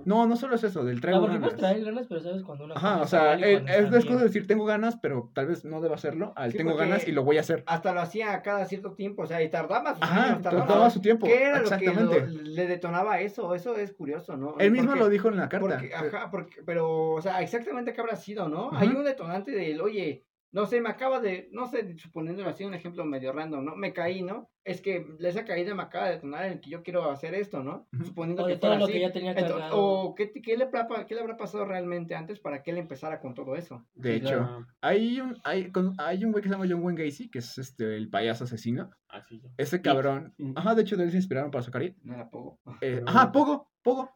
[0.06, 1.72] No, no solo es eso, del No, traigo porque puedes ganas.
[1.72, 4.46] traer ganas, pero sabes cuando una Ajá, cosa o sea, eh, es cosas de decir,
[4.46, 6.34] tengo ganas, pero tal vez no deba hacerlo.
[6.36, 7.64] Al Sí, tengo ganas y lo voy a hacer.
[7.66, 10.68] Hasta lo hacía cada cierto tiempo, o sea, y tardaba sus Ajá, años, tardaba.
[10.68, 11.26] tardaba su tiempo.
[11.28, 13.56] ¿Qué era lo que lo- le detonaba eso?
[13.56, 14.58] Eso es curioso, ¿no?
[14.60, 15.78] Él mismo Porque- lo dijo en la carta.
[15.80, 18.70] Porque, ajá, porque, pero, o sea, exactamente qué habrá sido, ¿no?
[18.74, 20.26] Hay un detonante del, oye,
[20.56, 23.76] no sé, me acaba de, no sé, suponiéndolo así, un ejemplo medio random, ¿no?
[23.76, 24.50] Me caí, ¿no?
[24.64, 27.88] Es que esa caída me acaba de detonar en que yo quiero hacer esto, ¿no?
[28.06, 28.94] Suponiendo O que todo lo así.
[28.94, 29.78] que ya tenía Ento- cargado.
[29.78, 33.20] o ¿qué, qué le, habrá- qué le habrá pasado realmente antes para que él empezara
[33.20, 33.86] con todo eso.
[33.96, 36.82] De Sí, hecho, Ah, hay un, hay, con- hay un güey que se llama John
[36.84, 38.90] Wayne Gacy, que es este, el payaso asesino.
[39.10, 39.50] así ya.
[39.58, 40.34] Ese cabrón.
[40.56, 41.94] Ajá, de hecho, de él se inspiraron para su carrera.
[42.02, 42.60] No era poco.
[42.82, 44.10] Eh, ajá, Pogo, Pogo.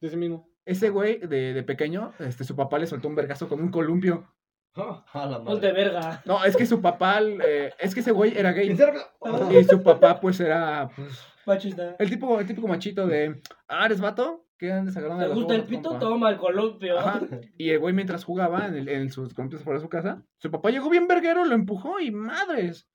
[0.00, 0.48] De ese mismo.
[0.64, 4.34] Ese güey de, de pequeño, este, su papá le soltó un vergazo con un columpio.
[4.76, 5.72] A la Ponte madre.
[5.72, 6.22] verga.
[6.24, 8.70] No, es que su papá, eh, es que ese güey era gay.
[8.70, 11.94] Y su papá, pues, era pues, Machista.
[11.98, 14.46] el tipo, el típico machito de, ah, ¿eres vato?
[14.58, 15.90] ¿Qué andes agarrando ¿Te de gusta el pito?
[15.90, 16.98] compa?" Toma el columpio.
[16.98, 17.20] Ajá.
[17.58, 20.50] Y el güey mientras jugaba en, el- en sus columpios fuera de su casa, su
[20.50, 22.88] papá llegó bien verguero, lo empujó y madres.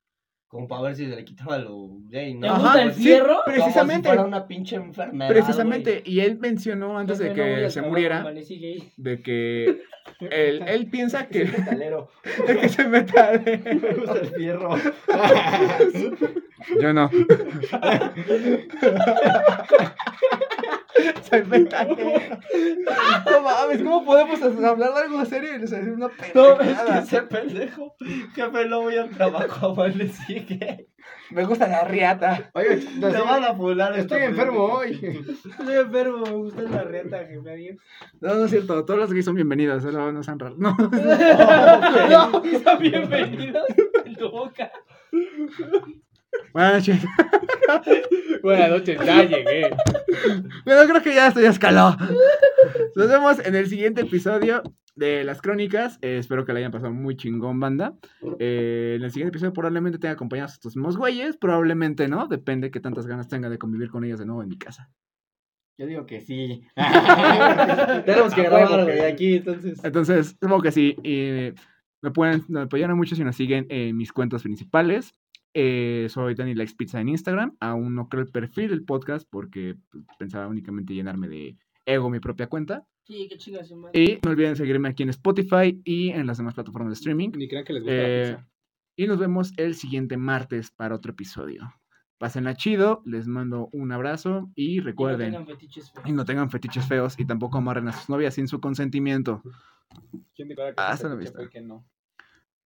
[0.50, 2.48] Como para ver si se le quitaba lo gay, ¿no?
[2.48, 3.42] ¿Te gusta el sí, fierro?
[3.46, 4.10] precisamente.
[4.10, 5.30] Como si fuera una pinche enfermedad.
[5.30, 8.26] Precisamente, y él mencionó antes de no que se muriera,
[8.98, 9.84] de que
[10.20, 12.10] él, él piensa que, Metalero.
[12.48, 14.76] de que se meta Me gusta el fierro.
[16.82, 17.12] Yo no.
[21.30, 22.12] Soy metalero.
[23.30, 26.64] No mames, ¿cómo podemos hablar de algo serio y les decir una No, es que
[26.64, 27.00] pendejada?
[27.00, 27.96] ese pendejo.
[28.36, 30.88] Jefe, no voy al trabajo, amanecí gay.
[31.32, 32.50] Me gusta la riata.
[32.54, 35.26] Oye, Te van a esta estoy enfermo hoy.
[35.50, 37.52] Estoy enfermo, me gusta la reta, jefe.
[37.52, 37.78] Adiós.
[38.20, 40.58] No, no es cierto, todos los gays son bienvenidos, solo no sean raros.
[40.58, 40.76] No.
[42.10, 43.64] No, están bienvenidos
[44.06, 44.72] en tu boca.
[46.54, 47.06] Buenas noches.
[48.44, 49.70] Buenas noches, ya llegué.
[50.66, 51.96] Bueno, creo que ya esto ya escaló.
[52.96, 54.64] Nos vemos en el siguiente episodio
[54.96, 55.98] de las crónicas.
[56.02, 57.96] Eh, espero que le hayan pasado muy chingón, banda.
[58.40, 61.38] Eh, en el siguiente episodio probablemente tenga acompañados a estos mismos güeyes.
[61.38, 62.28] Probablemente no.
[62.28, 64.90] Depende qué tantas ganas tenga de convivir con ellos de nuevo en mi casa.
[65.78, 66.62] Yo digo que sí.
[68.06, 69.80] Tenemos que grabar, que güey, aquí, entonces.
[69.84, 70.96] Entonces, supongo que sí.
[71.04, 71.54] Y
[72.02, 75.16] me pueden me mucho si nos siguen en mis cuentas principales.
[75.54, 77.56] Eh, soy Dani Likes Pizza en Instagram.
[77.60, 82.20] Aún no creo el perfil del podcast porque pues, pensaba únicamente llenarme de ego mi
[82.20, 82.86] propia cuenta.
[83.06, 84.00] Sí, qué chingas, su madre.
[84.00, 87.30] Y no olviden seguirme aquí en Spotify y en las demás plataformas de streaming.
[87.36, 88.50] Ni crean que les gusta Eh, la pizza.
[88.98, 91.74] y nos vemos el siguiente martes para otro episodio.
[92.20, 96.06] Pásenla chido, les mando un abrazo y Y no recuerden, tengan fetiches feos.
[96.08, 99.42] y no tengan fetiches feos y tampoco amarren a sus novias sin su consentimiento.
[100.36, 101.38] ¿Quién declara que Ah, hasta la se vista.
[101.38, 101.86] fue y que no?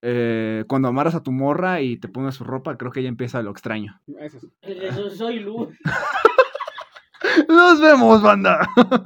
[0.05, 3.41] Eh, cuando amarras a tu morra y te pones su ropa, creo que ya empieza
[3.41, 4.01] lo extraño.
[4.19, 4.47] Eso es.
[4.61, 5.69] El de so- soy luz.
[7.47, 8.67] Nos vemos, banda.